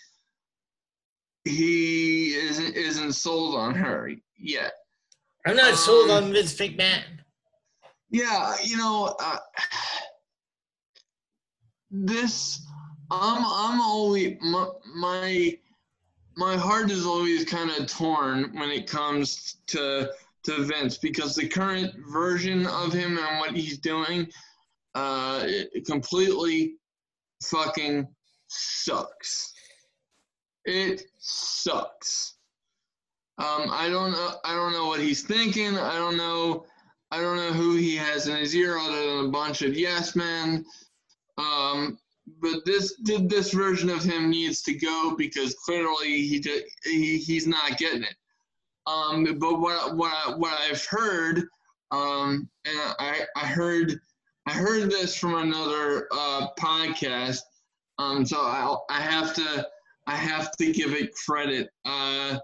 he 1.45 2.35
isn't 2.35 2.77
isn't 2.77 3.15
sold 3.15 3.55
on 3.55 3.75
her 3.75 4.11
yet. 4.37 4.75
I'm 5.47 5.57
not 5.57 5.77
sold 5.77 6.11
Um, 6.11 6.25
on 6.25 6.33
Vince 6.35 6.53
McMahon. 6.57 7.21
Yeah, 8.15 8.55
you 8.63 8.77
know, 8.77 9.17
uh, 9.19 9.39
this 11.91 12.65
I'm 13.11 13.45
I'm 13.45 13.81
always 13.81 14.37
my 14.41 15.59
my, 16.37 16.57
heart 16.57 16.93
is 16.93 17.05
always 17.07 17.45
kind 17.45 17.73
of 17.73 17.89
torn 17.89 18.53
when 18.57 18.71
it 18.71 18.89
comes 18.89 19.57
to 19.67 20.13
to 20.45 20.63
Vince 20.63 20.97
because 20.97 21.35
the 21.35 21.49
current 21.49 21.93
version 22.09 22.69
of 22.69 22.93
him 22.93 23.19
and 23.19 23.41
what 23.41 23.57
he's 23.57 23.79
doing 23.79 24.29
uh 24.95 25.49
completely 25.85 26.77
fucking 27.43 28.07
sucks. 28.47 29.53
It 30.65 31.03
sucks. 31.19 32.35
Um, 33.39 33.71
I 33.73 33.89
don't 33.89 34.13
know. 34.13 34.37
I 34.45 34.55
don't 34.55 34.73
know 34.73 34.87
what 34.87 35.01
he's 35.01 35.23
thinking. 35.23 35.77
I 35.77 35.97
don't 35.97 36.17
know. 36.17 36.67
I 37.15 37.21
don't 37.21 37.37
know 37.37 37.53
who 37.53 37.77
he 37.77 37.95
has 37.95 38.27
in 38.27 38.37
his 38.37 38.57
ear 38.57 38.77
other 38.77 39.07
than 39.07 39.27
a 39.27 39.29
bunch 39.29 39.63
of 39.63 39.79
yes 39.79 40.17
men. 40.17 40.67
Um, 41.39 41.97
but 42.41 42.65
this 42.67 43.01
this 43.05 43.53
version 43.53 43.89
of 43.89 44.03
him 44.03 44.31
needs 44.31 44.63
to 44.63 44.75
go 44.75 45.15
because 45.17 45.55
clearly 45.55 46.23
he 46.23 46.45
he 46.83 47.19
he's 47.19 47.47
not 47.47 47.79
getting 47.79 48.03
it. 48.03 48.17
Um, 48.89 49.23
but 49.39 49.61
what 49.61 49.97
what 49.97 50.41
what 50.41 50.59
I've 50.61 50.85
heard, 50.85 51.45
um, 51.93 52.51
and 52.65 52.79
I 52.99 53.21
I 53.37 53.47
heard 53.47 54.01
I 54.47 54.53
heard 54.53 54.91
this 54.91 55.17
from 55.17 55.37
another 55.37 56.09
uh, 56.11 56.49
podcast. 56.59 57.43
Um, 57.99 58.27
so 58.27 58.39
I 58.39 58.77
I 58.91 59.01
have 59.01 59.35
to 59.35 59.69
I 60.09 60.17
have 60.17 60.51
to 60.57 60.73
give 60.73 60.93
it 60.93 61.15
credit. 61.15 61.69
Uh, 61.85 62.41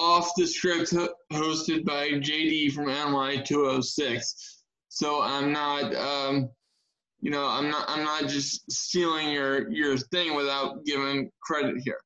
off 0.00 0.32
the 0.34 0.46
script 0.46 0.90
ho- 0.92 1.14
hosted 1.30 1.84
by 1.84 2.08
JD 2.08 2.72
from 2.72 2.86
NY206. 2.86 4.60
So 4.88 5.20
I'm 5.20 5.52
not, 5.52 5.94
um, 5.94 6.48
you 7.20 7.30
know, 7.30 7.46
I'm 7.46 7.68
not, 7.70 7.84
I'm 7.88 8.02
not 8.02 8.22
just 8.26 8.70
stealing 8.72 9.30
your 9.30 9.70
your 9.70 9.98
thing 9.98 10.34
without 10.34 10.84
giving 10.86 11.30
credit 11.42 11.76
here. 11.84 12.00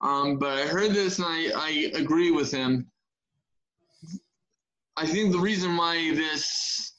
Um, 0.00 0.38
but 0.38 0.58
I 0.58 0.66
heard 0.66 0.92
this 0.92 1.18
and 1.18 1.26
I, 1.28 1.50
I 1.54 2.00
agree 2.00 2.30
with 2.30 2.50
him. 2.50 2.90
I 4.96 5.06
think 5.06 5.32
the 5.32 5.38
reason 5.38 5.76
why 5.76 6.14
this 6.14 6.94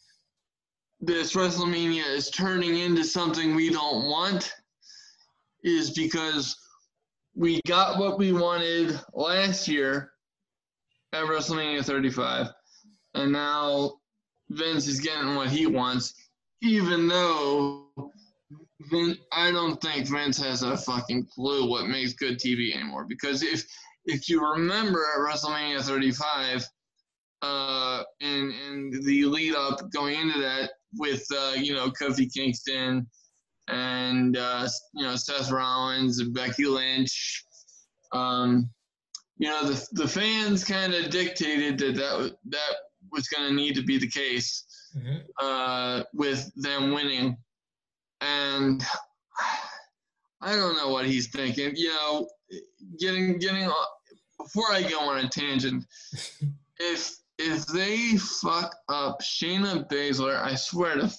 this 1.00 1.34
WrestleMania 1.34 2.06
is 2.06 2.30
turning 2.30 2.78
into 2.78 3.04
something 3.04 3.56
we 3.56 3.72
don't 3.72 4.06
want 4.06 4.54
is 5.64 5.90
because 5.90 6.56
we 7.36 7.60
got 7.66 7.98
what 7.98 8.20
we 8.20 8.34
wanted 8.34 9.00
last 9.14 9.68
year 9.68 10.11
at 11.13 11.26
WrestleMania 11.26 11.84
35, 11.84 12.47
and 13.15 13.32
now 13.32 13.93
Vince 14.50 14.88
is 14.88 15.00
getting 15.00 15.36
what 15.36 15.50
he 15.50 15.65
wants, 15.65 16.13
even 16.62 17.08
though 17.08 17.88
I 19.32 19.52
don't 19.52 19.82
think 19.82 20.08
Vince 20.08 20.41
has 20.41 20.63
a 20.63 20.78
fucking 20.78 21.28
clue 21.34 21.69
what 21.69 21.88
makes 21.88 22.13
good 22.13 22.39
TV 22.39 22.74
anymore. 22.76 23.06
Because 23.08 23.43
if 23.43 23.65
if 24.06 24.30
you 24.30 24.41
remember 24.54 25.06
at 25.13 25.19
WrestleMania 25.19 25.82
35, 25.82 26.67
uh, 27.41 28.04
and 28.21 28.52
and 28.52 29.04
the 29.04 29.26
lead 29.26 29.56
up 29.56 29.80
going 29.91 30.19
into 30.19 30.39
that 30.39 30.71
with 30.97 31.26
uh, 31.36 31.54
you 31.56 31.74
know 31.74 31.89
Kofi 31.89 32.32
Kingston 32.34 33.08
and 33.67 34.38
uh, 34.38 34.67
you 34.93 35.04
know 35.04 35.15
Seth 35.15 35.52
Rollins 35.52 36.19
and 36.19 36.34
Becky 36.34 36.65
Lynch. 36.65 37.45
Um, 38.12 38.69
you 39.41 39.49
know 39.49 39.62
the 39.69 39.88
the 40.01 40.08
fans 40.08 40.63
kind 40.63 40.93
of 40.93 41.10
dictated 41.10 41.77
that 41.80 41.95
that 41.95 42.17
was- 42.17 42.32
that 42.56 42.73
was 43.12 43.27
going 43.27 43.47
to 43.49 43.54
need 43.62 43.75
to 43.75 43.84
be 43.84 43.97
the 43.97 44.08
case 44.08 44.63
hmm 44.93 45.17
uh, 45.41 46.04
with 46.13 46.51
them 46.56 46.91
winning, 46.93 47.36
and 48.21 48.84
I 50.41 50.56
don't 50.56 50.75
know 50.77 50.89
what 50.89 51.06
he's 51.06 51.27
thinking. 51.27 51.73
You 51.75 51.89
know, 51.89 52.27
getting 52.99 53.38
getting 53.39 53.69
before 54.38 54.71
I 54.71 54.82
go 54.84 54.99
on 55.10 55.25
a 55.25 55.30
tangent, 55.30 55.86
if 56.80 57.17
if 57.38 57.65
they 57.67 58.17
fuck 58.17 58.75
up 58.89 59.21
Shayna 59.21 59.89
Baszler, 59.89 60.38
I 60.41 60.56
swear 60.56 60.95
to 60.95 61.12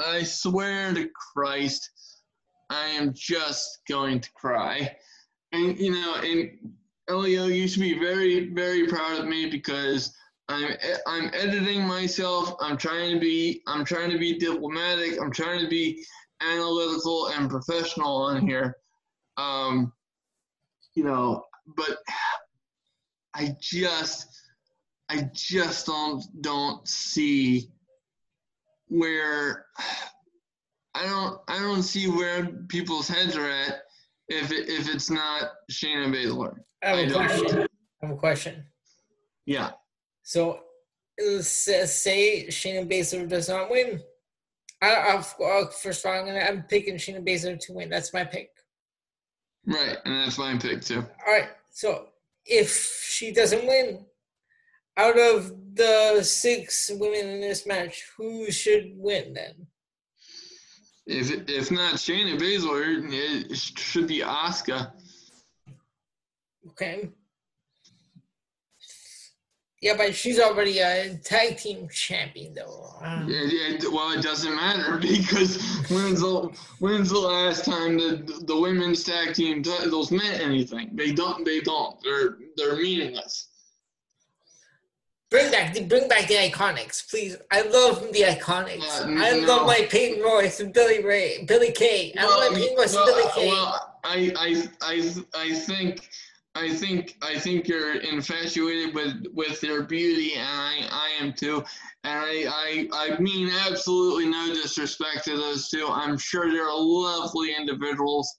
I 0.00 0.22
swear 0.24 0.94
to 0.94 1.08
Christ, 1.32 1.90
I 2.70 2.86
am 2.98 3.12
just 3.14 3.80
going 3.88 4.20
to 4.20 4.30
cry. 4.32 4.96
And 5.52 5.78
you 5.78 5.92
know, 5.92 6.14
and 6.16 6.50
Elio, 7.08 7.46
you 7.46 7.66
should 7.66 7.80
be 7.80 7.98
very, 7.98 8.50
very 8.50 8.86
proud 8.86 9.20
of 9.20 9.26
me 9.26 9.48
because 9.48 10.14
I'm 10.48 10.74
I'm 11.06 11.30
editing 11.34 11.86
myself. 11.86 12.54
I'm 12.60 12.76
trying 12.76 13.14
to 13.14 13.20
be 13.20 13.62
I'm 13.66 13.84
trying 13.84 14.10
to 14.10 14.18
be 14.18 14.38
diplomatic. 14.38 15.20
I'm 15.20 15.30
trying 15.30 15.60
to 15.60 15.68
be 15.68 16.04
analytical 16.40 17.28
and 17.28 17.50
professional 17.50 18.22
on 18.22 18.46
here. 18.46 18.76
Um, 19.36 19.92
you 20.94 21.04
know, 21.04 21.44
but 21.76 21.98
I 23.34 23.56
just 23.60 24.40
I 25.08 25.28
just 25.32 25.86
don't 25.86 26.24
don't 26.40 26.86
see 26.88 27.70
where 28.88 29.66
I 30.94 31.06
don't 31.06 31.40
I 31.48 31.58
don't 31.58 31.82
see 31.82 32.08
where 32.08 32.46
people's 32.68 33.08
heads 33.08 33.36
are 33.36 33.48
at 33.48 33.82
if 34.28 34.52
it, 34.52 34.68
if 34.68 34.88
it's 34.92 35.10
not 35.10 35.52
Shayna 35.70 36.12
Baszler. 36.14 36.56
I 36.82 36.88
have 36.88 36.98
a 36.98 37.18
I 37.18 37.26
question. 37.26 37.58
I 38.02 38.06
have 38.06 38.16
a 38.16 38.18
question. 38.18 38.64
Yeah. 39.46 39.70
So, 40.22 40.60
say, 41.40 42.46
Shayna 42.48 42.90
Baszler 42.90 43.28
does 43.28 43.48
not 43.48 43.70
win. 43.70 44.00
I, 44.80 44.94
I've, 44.94 45.34
uh, 45.42 45.66
first 45.66 46.04
of 46.04 46.10
all, 46.10 46.18
I'm, 46.18 46.26
gonna, 46.26 46.40
I'm 46.40 46.62
picking 46.62 46.94
Shayna 46.94 47.26
Baszler 47.26 47.58
to 47.58 47.72
win. 47.72 47.88
That's 47.88 48.12
my 48.12 48.24
pick. 48.24 48.50
Right, 49.66 49.96
and 50.04 50.14
that's 50.14 50.38
my 50.38 50.56
pick 50.56 50.82
too. 50.82 51.04
All 51.26 51.32
right. 51.32 51.48
So, 51.70 52.06
if 52.44 53.02
she 53.02 53.32
doesn't 53.32 53.66
win, 53.66 54.04
out 54.96 55.18
of 55.18 55.52
the 55.74 56.22
six 56.22 56.90
women 56.92 57.28
in 57.28 57.40
this 57.40 57.66
match, 57.66 58.04
who 58.16 58.50
should 58.50 58.92
win 58.96 59.32
then? 59.32 59.66
If 61.08 61.48
if 61.48 61.70
not 61.70 61.94
Shayna 61.94 62.38
Baszler, 62.38 63.10
it 63.10 63.56
should 63.56 64.06
be 64.06 64.20
Asuka. 64.20 64.92
Okay. 66.68 67.08
Yeah, 69.80 69.94
but 69.96 70.14
she's 70.14 70.38
already 70.40 70.80
a 70.80 71.14
tag 71.24 71.56
team 71.56 71.88
champion, 71.88 72.52
though. 72.52 72.96
Uh, 73.00 73.24
It, 73.28 73.84
it, 73.84 73.92
well, 73.92 74.10
it 74.10 74.22
doesn't 74.22 74.54
matter 74.54 74.96
because 75.00 75.56
when's 75.88 76.20
the 76.20 76.50
when's 76.80 77.08
the 77.08 77.18
last 77.18 77.64
time 77.64 77.96
the 77.96 78.42
the 78.46 78.60
women's 78.60 79.02
tag 79.02 79.34
team 79.34 79.62
titles 79.62 80.10
meant 80.10 80.40
anything? 80.40 80.90
They 80.92 81.12
don't. 81.12 81.42
They 81.44 81.60
don't. 81.60 81.96
They're 82.02 82.36
they're 82.56 82.76
meaningless. 82.76 83.48
Bring 85.30 85.50
back 85.50 85.74
the 85.74 85.84
bring 85.84 86.08
back 86.08 86.26
the 86.26 86.36
iconics, 86.36 87.08
please. 87.08 87.36
I 87.50 87.60
love 87.60 88.00
the 88.12 88.22
iconics. 88.22 89.02
Uh, 89.02 89.22
I 89.22 89.38
no. 89.38 89.46
love 89.46 89.66
my 89.66 89.86
Peyton 89.90 90.22
Royce 90.22 90.60
and 90.60 90.72
Billy 90.72 91.04
Ray, 91.04 91.44
Billy 91.44 91.70
Kay. 91.70 92.14
I 92.18 92.24
love 92.24 92.50
my 92.52 92.58
Peyton 92.58 92.76
Royce 92.78 92.96
and 92.96 93.04
Billy 93.04 93.22
well, 93.24 93.32
Kay. 93.34 93.48
well, 93.48 93.98
I, 94.04 94.32
I, 94.38 94.68
I, 94.80 95.14
I 95.34 95.52
think, 95.52 96.08
I 96.54 96.74
think, 96.74 97.16
I 97.20 97.38
think 97.38 97.68
you're 97.68 97.96
infatuated 97.96 98.94
with 98.94 99.26
with 99.34 99.60
their 99.60 99.82
beauty, 99.82 100.32
and 100.34 100.48
I, 100.48 100.88
I 100.90 101.22
am 101.22 101.34
too. 101.34 101.62
And 102.04 102.18
I, 102.18 102.46
I, 102.48 102.88
I 103.10 103.20
mean 103.20 103.50
absolutely 103.66 104.30
no 104.30 104.54
disrespect 104.54 105.24
to 105.26 105.36
those 105.36 105.68
two. 105.68 105.88
I'm 105.90 106.16
sure 106.16 106.50
they're 106.50 106.72
lovely 106.72 107.54
individuals. 107.54 108.34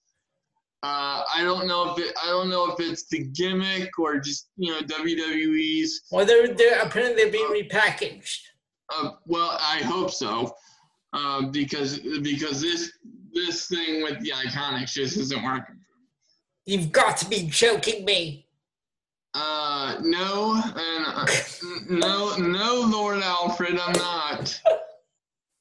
Uh, 0.82 1.24
I 1.36 1.44
don't 1.44 1.68
know 1.68 1.92
if 1.92 2.00
it, 2.00 2.14
I 2.24 2.28
don't 2.28 2.50
know 2.50 2.72
if 2.72 2.80
it's 2.80 3.06
the 3.10 3.26
gimmick 3.26 4.00
or 4.00 4.18
just 4.20 4.50
you 4.56 4.72
know 4.72 4.80
WWE's. 4.80 6.04
Well, 6.10 6.26
they're 6.26 6.54
they're 6.54 6.80
apparently 6.80 7.24
they're 7.24 7.32
being 7.32 7.50
repackaged. 7.52 8.40
Uh, 8.90 9.12
well, 9.26 9.58
I 9.62 9.80
hope 9.84 10.10
so, 10.10 10.56
um, 11.12 11.52
because 11.52 12.00
because 12.00 12.62
this 12.62 12.94
this 13.34 13.68
thing 13.68 14.04
with 14.04 14.22
the 14.22 14.32
Iconics 14.32 14.94
just 14.94 15.18
isn't 15.18 15.44
working. 15.44 15.80
You've 16.66 16.94
got 16.94 17.18
to 17.18 17.30
be 17.30 17.48
joking 17.50 18.06
me. 18.06 18.48
Uh, 19.34 19.98
no, 20.02 20.62
and 20.64 21.06
uh, 21.08 21.26
no, 21.90 22.36
no, 22.38 22.82
Lord 22.88 23.22
Alfred, 23.22 23.78
I'm 23.80 23.94
not. 23.94 24.62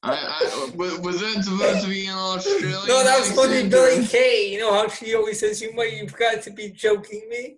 I, 0.01 0.13
I 0.13 0.75
was 0.77 1.19
that 1.19 1.43
supposed 1.43 1.83
to 1.83 1.89
be 1.89 2.05
in 2.05 2.13
Australia? 2.13 2.79
No, 2.87 3.03
that 3.03 3.19
was 3.19 3.27
supposed 3.27 3.51
to 3.51 3.63
be 3.63 3.69
Billie 3.69 4.05
Kay. 4.05 4.53
You 4.53 4.59
know 4.59 4.73
how 4.73 4.87
she 4.87 5.13
always 5.13 5.39
says, 5.39 5.61
"You 5.61 5.73
might, 5.73 5.93
you've 5.93 6.15
got 6.15 6.41
to 6.43 6.51
be 6.51 6.69
joking 6.69 7.27
me." 7.29 7.57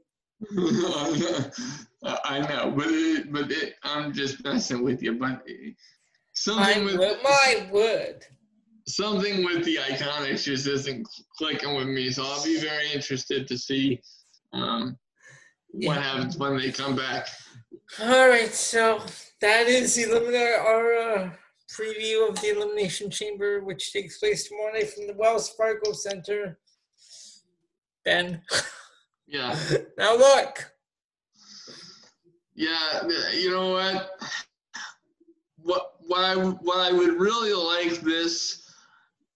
I 2.03 2.39
know, 2.39 2.73
but 2.75 2.87
it, 2.87 3.31
but 3.31 3.51
it, 3.51 3.75
I'm 3.83 4.11
just 4.11 4.43
messing 4.43 4.83
with 4.83 5.03
you. 5.03 5.13
But 5.13 5.43
something 6.33 6.85
my, 6.85 6.95
with 6.97 7.17
my 7.23 7.69
word, 7.71 8.25
something 8.87 9.45
with 9.45 9.63
the 9.65 9.75
IIconics 9.75 10.43
just 10.43 10.65
isn't 10.65 11.07
clicking 11.37 11.75
with 11.75 11.87
me. 11.87 12.09
So 12.09 12.23
I'll 12.23 12.43
be 12.43 12.59
very 12.59 12.91
interested 12.91 13.47
to 13.49 13.57
see 13.57 14.01
um, 14.51 14.97
what 15.67 15.97
Yeah. 15.97 16.01
happens 16.01 16.37
when 16.37 16.57
they 16.57 16.71
come 16.71 16.95
back. 16.95 17.27
All 18.01 18.29
right, 18.29 18.51
so 18.53 19.03
that 19.41 19.67
is 19.67 19.93
the 19.95 20.03
eliminator, 20.05 20.59
our 20.59 20.93
uh, 20.95 21.29
preview 21.71 22.27
of 22.27 22.39
the 22.41 22.55
Elimination 22.55 23.09
Chamber, 23.09 23.61
which 23.61 23.93
takes 23.93 24.17
place 24.17 24.47
tomorrow 24.47 24.73
night 24.73 24.89
from 24.89 25.07
the 25.07 25.13
Wells 25.13 25.49
Fargo 25.49 25.93
Center. 25.93 26.59
Ben, 28.03 28.41
Yeah, 29.27 29.57
now 29.97 30.17
look, 30.17 30.71
yeah. 32.55 33.07
You 33.33 33.51
know 33.51 33.71
what? 33.71 34.11
What 35.57 35.93
what 35.99 36.23
I 36.23 36.35
what 36.35 36.79
I 36.79 36.91
would 36.91 37.19
really 37.19 37.53
like 37.53 38.01
this 38.01 38.61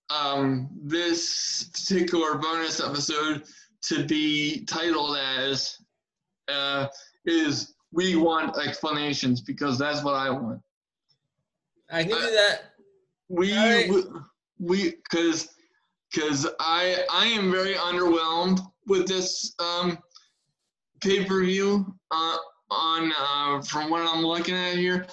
um 0.10 0.70
this 0.84 1.70
particular 1.74 2.36
bonus 2.38 2.80
episode 2.80 3.44
to 3.84 4.06
be 4.06 4.66
titled 4.66 5.18
as 5.18 5.80
uh 6.48 6.88
is 7.26 7.74
we 7.92 8.16
want 8.16 8.58
explanations 8.58 9.42
because 9.42 9.80
that's 9.80 10.04
what 10.04 10.16
I 10.16 10.30
want. 10.30 10.62
I 11.92 12.04
can 12.04 12.12
do 12.12 12.20
that. 12.20 12.62
we 13.30 13.54
Alright. 13.58 13.90
we- 13.90 14.04
we 14.60 14.92
because 14.92 15.50
because 16.12 16.48
I 16.60 17.04
I 17.12 17.26
am 17.28 17.52
very 17.52 17.74
underwhelmed 17.76 18.60
with 18.88 19.06
this 19.08 19.54
um 19.60 19.98
pay 21.02 21.26
per 21.26 21.44
view 21.44 21.94
uh, 22.12 22.38
on 22.72 23.12
uh, 23.20 23.62
from 23.64 23.90
what 23.90 24.02
I'm 24.08 24.24
looking 24.26 24.56
at 24.56 24.76
here. 24.78 25.06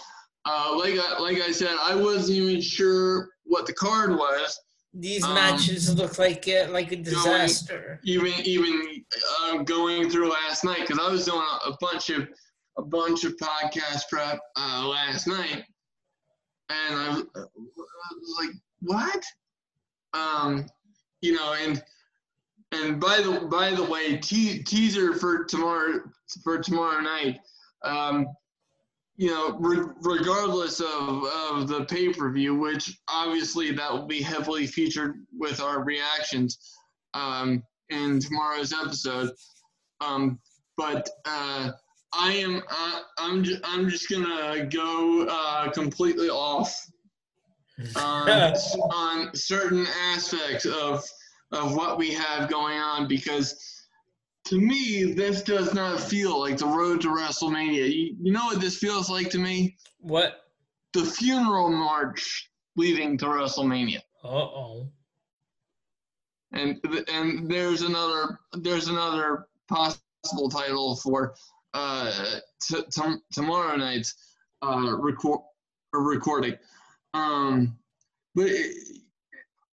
Uh, 0.45 0.77
like 0.79 0.95
I, 0.99 1.19
like 1.19 1.39
I 1.41 1.51
said, 1.53 1.77
I 1.81 1.95
wasn't 1.95 2.39
even 2.39 2.61
sure 2.61 3.29
what 3.45 3.67
the 3.67 3.73
card 3.73 4.11
was. 4.17 4.59
These 4.95 5.25
Um, 5.25 5.35
matches 5.35 5.93
look 5.97 6.19
like 6.19 6.47
uh, 6.49 6.69
like 6.71 6.93
a 6.93 6.97
disaster. 6.97 7.99
Even 8.05 8.33
even 8.45 9.05
uh, 9.43 9.57
going 9.65 10.09
through 10.11 10.31
last 10.31 10.65
night 10.65 10.81
because 10.87 10.99
I 11.01 11.11
was 11.11 11.25
doing 11.25 11.41
a, 11.43 11.71
a 11.71 11.77
bunch 11.81 12.11
of 12.11 12.29
a 12.79 12.83
bunch 12.83 13.25
of 13.25 13.37
podcast 13.39 14.03
prep 14.11 14.39
uh, 14.57 14.87
last 14.87 15.27
night, 15.27 15.65
and 16.89 16.95
I, 16.99 17.09
was- 17.15 18.37
like, 18.39 18.51
"What?" 18.81 19.25
Um, 20.15 20.67
you 21.21 21.33
know, 21.33 21.55
and 21.55 21.83
and 22.73 23.01
by 23.01 23.19
the 23.19 23.47
by 23.51 23.71
the 23.75 23.85
way, 23.85 24.17
te- 24.19 24.63
teaser 24.63 25.15
for 25.15 25.45
tomorrow 25.45 26.01
for 26.43 26.59
tomorrow 26.59 27.01
night. 27.01 27.39
Um, 27.85 28.27
you 29.17 29.29
know, 29.29 29.57
re- 29.61 29.93
regardless 30.01 30.81
of, 30.81 31.25
of 31.51 31.69
the 31.69 31.85
pay 31.89 32.13
per 32.13 32.31
view, 32.33 32.55
which 32.57 32.99
obviously 33.09 33.71
that 33.71 33.93
will 33.93 34.07
be 34.07 34.23
heavily 34.23 34.67
featured 34.67 35.27
with 35.39 35.61
our 35.61 35.85
reactions 35.85 36.59
um, 37.15 37.63
in 37.91 38.19
tomorrow's 38.19 38.73
episode. 38.73 39.31
Um, 40.01 40.41
but 40.79 41.09
uh, 41.27 41.73
I 42.15 42.33
am 42.33 42.63
uh, 42.71 43.01
I'm 43.19 43.43
ju- 43.43 43.61
I'm 43.65 43.89
just 43.89 44.09
gonna 44.11 44.67
go 44.67 45.27
uh, 45.29 45.71
completely 45.71 46.29
off 46.29 46.75
on, 47.97 48.29
on 48.93 49.35
certain 49.35 49.87
aspects 50.13 50.67
of 50.67 51.05
of 51.53 51.75
what 51.77 51.99
we 51.99 52.13
have 52.13 52.51
going 52.51 52.79
on 52.79 53.07
because 53.09 53.57
to 54.47 54.59
me 54.61 55.13
this 55.13 55.43
does 55.43 55.75
not 55.75 56.01
feel 56.01 56.39
like 56.41 56.59
the 56.59 56.67
road 56.67 57.01
to 57.03 57.09
WrestleMania. 57.09 57.93
You, 57.93 58.17
you 58.21 58.33
know 58.33 58.47
what 58.47 58.61
this 58.61 58.79
feels 58.79 59.09
like 59.09 59.31
to 59.31 59.39
me? 59.39 59.77
What? 60.01 60.41
The 60.93 61.05
funeral 61.05 61.71
march 61.71 62.51
leading 62.77 63.17
to 63.19 63.27
WrestleMania. 63.27 64.01
Uh 64.25 64.29
oh. 64.29 64.89
and 66.53 66.79
and 67.09 67.51
there's 67.51 67.83
another 67.83 68.39
there's 68.53 68.89
another 68.89 69.47
possible 69.69 70.49
title 70.51 70.97
for 70.97 71.35
uh 71.75 72.39
t- 72.61 72.83
t- 72.91 73.17
tomorrow 73.33 73.77
night's 73.77 74.15
uh 74.63 74.97
record 74.99 75.41
recording. 75.93 76.57
Um 77.15 77.79
but 78.35 78.51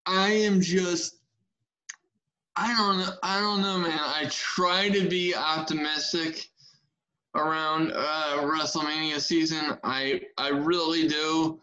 i 0.06 0.30
am 0.30 0.60
just 0.60 1.16
i 2.56 2.74
don't 2.76 2.98
know 2.98 3.12
i 3.22 3.40
don't 3.40 3.62
know 3.62 3.78
man. 3.78 3.98
I 3.98 4.26
try 4.30 4.88
to 4.88 5.08
be 5.08 5.34
optimistic 5.34 6.48
around 7.34 7.92
uh 7.94 8.38
wrestlemania 8.42 9.20
season. 9.20 9.78
I 9.84 10.22
i 10.36 10.48
really 10.48 11.08
do. 11.08 11.60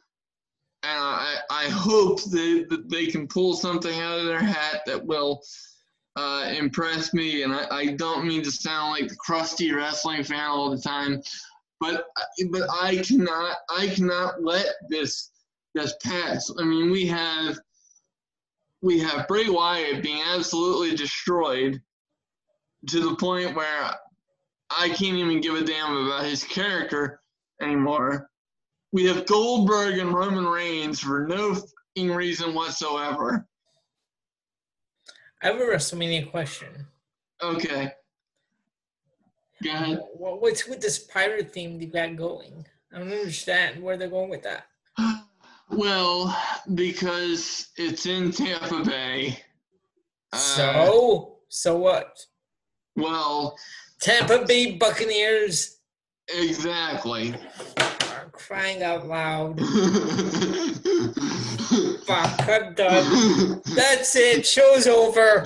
And 0.84 1.00
I, 1.02 1.38
I 1.50 1.64
hope 1.70 2.22
that, 2.26 2.68
that 2.70 2.90
they 2.92 3.08
can 3.08 3.28
pull 3.28 3.56
something 3.56 4.00
out 4.00 4.20
of 4.20 4.26
their 4.28 4.40
hat 4.40 4.82
that 4.86 5.04
will 5.04 5.42
uh, 6.16 6.54
impress 6.58 7.14
me. 7.14 7.44
And 7.44 7.54
I, 7.54 7.68
I 7.70 7.86
don't 7.94 8.26
mean 8.26 8.44
to 8.44 8.52
sound 8.52 8.92
like 8.92 9.10
the 9.10 9.16
crusty 9.16 9.74
wrestling 9.74 10.24
fan 10.24 10.50
all 10.50 10.70
the 10.70 10.82
time, 10.82 11.22
but 11.80 12.06
but 12.52 12.68
I 12.82 12.98
cannot 12.98 13.58
I 13.70 13.88
cannot 13.88 14.44
let 14.44 14.68
this 14.90 15.32
this 15.74 15.94
pass. 16.04 16.52
I 16.60 16.64
mean, 16.64 16.90
we 16.90 17.06
have 17.08 17.60
we 18.82 19.00
have 19.00 19.28
Bray 19.28 19.50
Wyatt 19.50 20.04
being 20.04 20.22
absolutely 20.22 20.96
destroyed 20.96 21.82
to 22.88 23.00
the 23.00 23.16
point 23.16 23.56
where 23.56 23.92
I 24.70 24.90
can't 24.90 25.18
even 25.18 25.42
give 25.42 25.56
a 25.56 25.64
damn 25.64 25.98
about 25.98 26.26
his 26.26 26.44
character 26.44 27.20
anymore. 27.62 28.30
We 28.92 29.06
have 29.06 29.26
Goldberg 29.26 29.98
and 29.98 30.14
Roman 30.14 30.46
Reigns 30.46 31.00
for 31.00 31.26
no 31.28 31.58
reason 31.98 32.54
whatsoever. 32.54 33.48
I 35.42 35.48
have 35.48 35.58
a 35.58 35.60
WrestleMania 35.60 36.30
question. 36.32 36.88
Okay. 37.42 37.92
Go 39.64 39.70
ahead. 39.70 40.00
What, 40.14 40.42
what's 40.42 40.68
with 40.68 40.82
this 40.82 41.00
pirate 41.00 41.54
theme 41.54 41.80
they 41.80 41.86
got 41.86 42.16
going? 42.16 42.66
I 42.94 43.00
don't 43.00 43.12
understand 43.12 43.82
where 43.82 43.98
they're 43.98 44.10
going 44.10 44.30
with 44.30 44.44
that. 44.44 44.66
Well, 45.68 46.38
because 46.76 47.70
it's 47.76 48.06
in 48.06 48.32
Tampa 48.32 48.84
Bay. 48.84 49.40
Uh, 50.32 50.38
so, 50.38 51.38
so 51.50 51.76
what? 51.78 52.20
Well, 52.96 53.58
Tampa 54.00 54.46
Bay 54.46 54.74
Buccaneers 54.74 55.80
exactly. 56.30 57.36
are 57.78 58.30
crying 58.32 58.84
out 58.84 59.08
loud. 59.08 59.60
Fuck, 62.06 62.48
I'm 62.48 62.74
done. 62.76 63.62
That's 63.76 64.16
it. 64.16 64.46
Show's 64.46 64.88
over. 64.88 65.46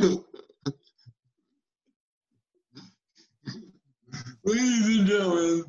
Ladies 4.43 4.97
and 4.97 5.07
gentlemen, 5.07 5.65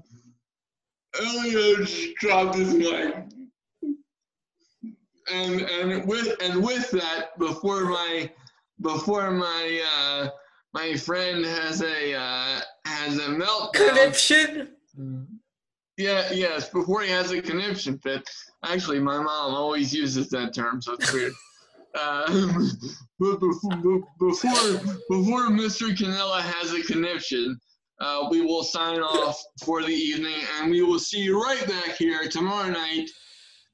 Elliot 1.21 1.89
dropped 2.17 2.57
his 2.57 2.75
mic. 2.75 3.15
And 5.33 5.61
and 5.61 6.09
with 6.09 6.35
and 6.43 6.65
with 6.65 6.91
that, 6.91 7.39
before 7.39 7.85
my 7.85 8.31
before 8.81 9.31
my 9.31 9.83
uh, 9.95 10.29
my 10.73 10.95
friend 10.97 11.45
has 11.45 11.83
a 11.83 12.15
uh, 12.15 12.61
has 12.85 13.19
a 13.19 13.29
meltdown. 13.29 13.73
Conniption. 13.75 14.71
Yeah, 16.01 16.33
yes, 16.33 16.71
before 16.71 17.03
he 17.03 17.11
has 17.11 17.31
a 17.31 17.43
conniption 17.43 17.99
fit. 17.99 18.27
Actually, 18.65 19.01
my 19.01 19.19
mom 19.19 19.55
always 19.55 19.93
uses 19.93 20.31
that 20.31 20.55
term, 20.55 20.81
so 20.81 20.95
it's 20.95 21.13
weird. 21.13 21.33
Um, 22.01 22.71
but 23.21 23.39
before, 23.39 24.01
before 24.19 24.95
before 25.11 25.49
Mr. 25.51 25.95
Canella 25.95 26.41
has 26.41 26.73
a 26.73 26.83
conniption, 26.83 27.61
uh, 28.01 28.29
we 28.31 28.41
will 28.41 28.65
sign 28.65 29.01
off 29.01 29.39
for 29.63 29.83
the 29.83 29.93
evening, 29.93 30.41
and 30.57 30.71
we 30.71 30.81
will 30.81 30.99
see 30.99 31.19
you 31.19 31.43
right 31.43 31.67
back 31.69 31.99
here 31.99 32.27
tomorrow 32.31 32.71
night 32.71 33.11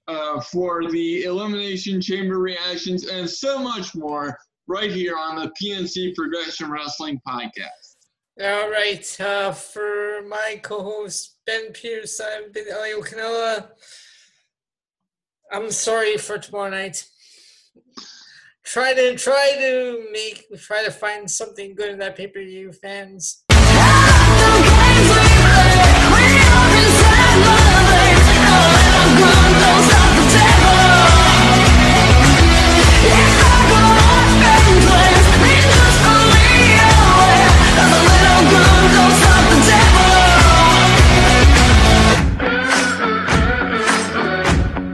uh, 0.08 0.40
for 0.40 0.90
the 0.90 1.22
Elimination 1.22 2.00
Chamber 2.00 2.40
reactions 2.40 3.06
and 3.06 3.30
so 3.30 3.56
much 3.56 3.94
more 3.94 4.36
right 4.66 4.90
here 4.90 5.16
on 5.16 5.36
the 5.36 5.52
PNC 5.62 6.16
Progression 6.16 6.72
Wrestling 6.72 7.20
Podcast. 7.26 7.94
All 8.42 8.68
right. 8.68 9.20
Uh, 9.20 9.52
for 9.52 10.22
my 10.28 10.60
co-host 10.60 11.35
Ben 11.46 11.72
Pierce, 11.72 12.20
I've 12.20 12.52
been 12.52 12.66
Elio. 12.68 13.00
I'm 15.52 15.70
sorry 15.70 16.16
for 16.16 16.38
tomorrow 16.38 16.70
night. 16.70 17.04
Try 18.64 18.94
to 18.94 19.16
try 19.16 19.52
to 19.60 20.08
make 20.12 20.44
try 20.58 20.84
to 20.84 20.90
find 20.90 21.30
something 21.30 21.76
good 21.76 21.90
in 21.90 21.98
that 22.00 22.16
pay 22.16 22.26
per 22.26 22.40
view, 22.42 22.72
fans. 22.72 23.44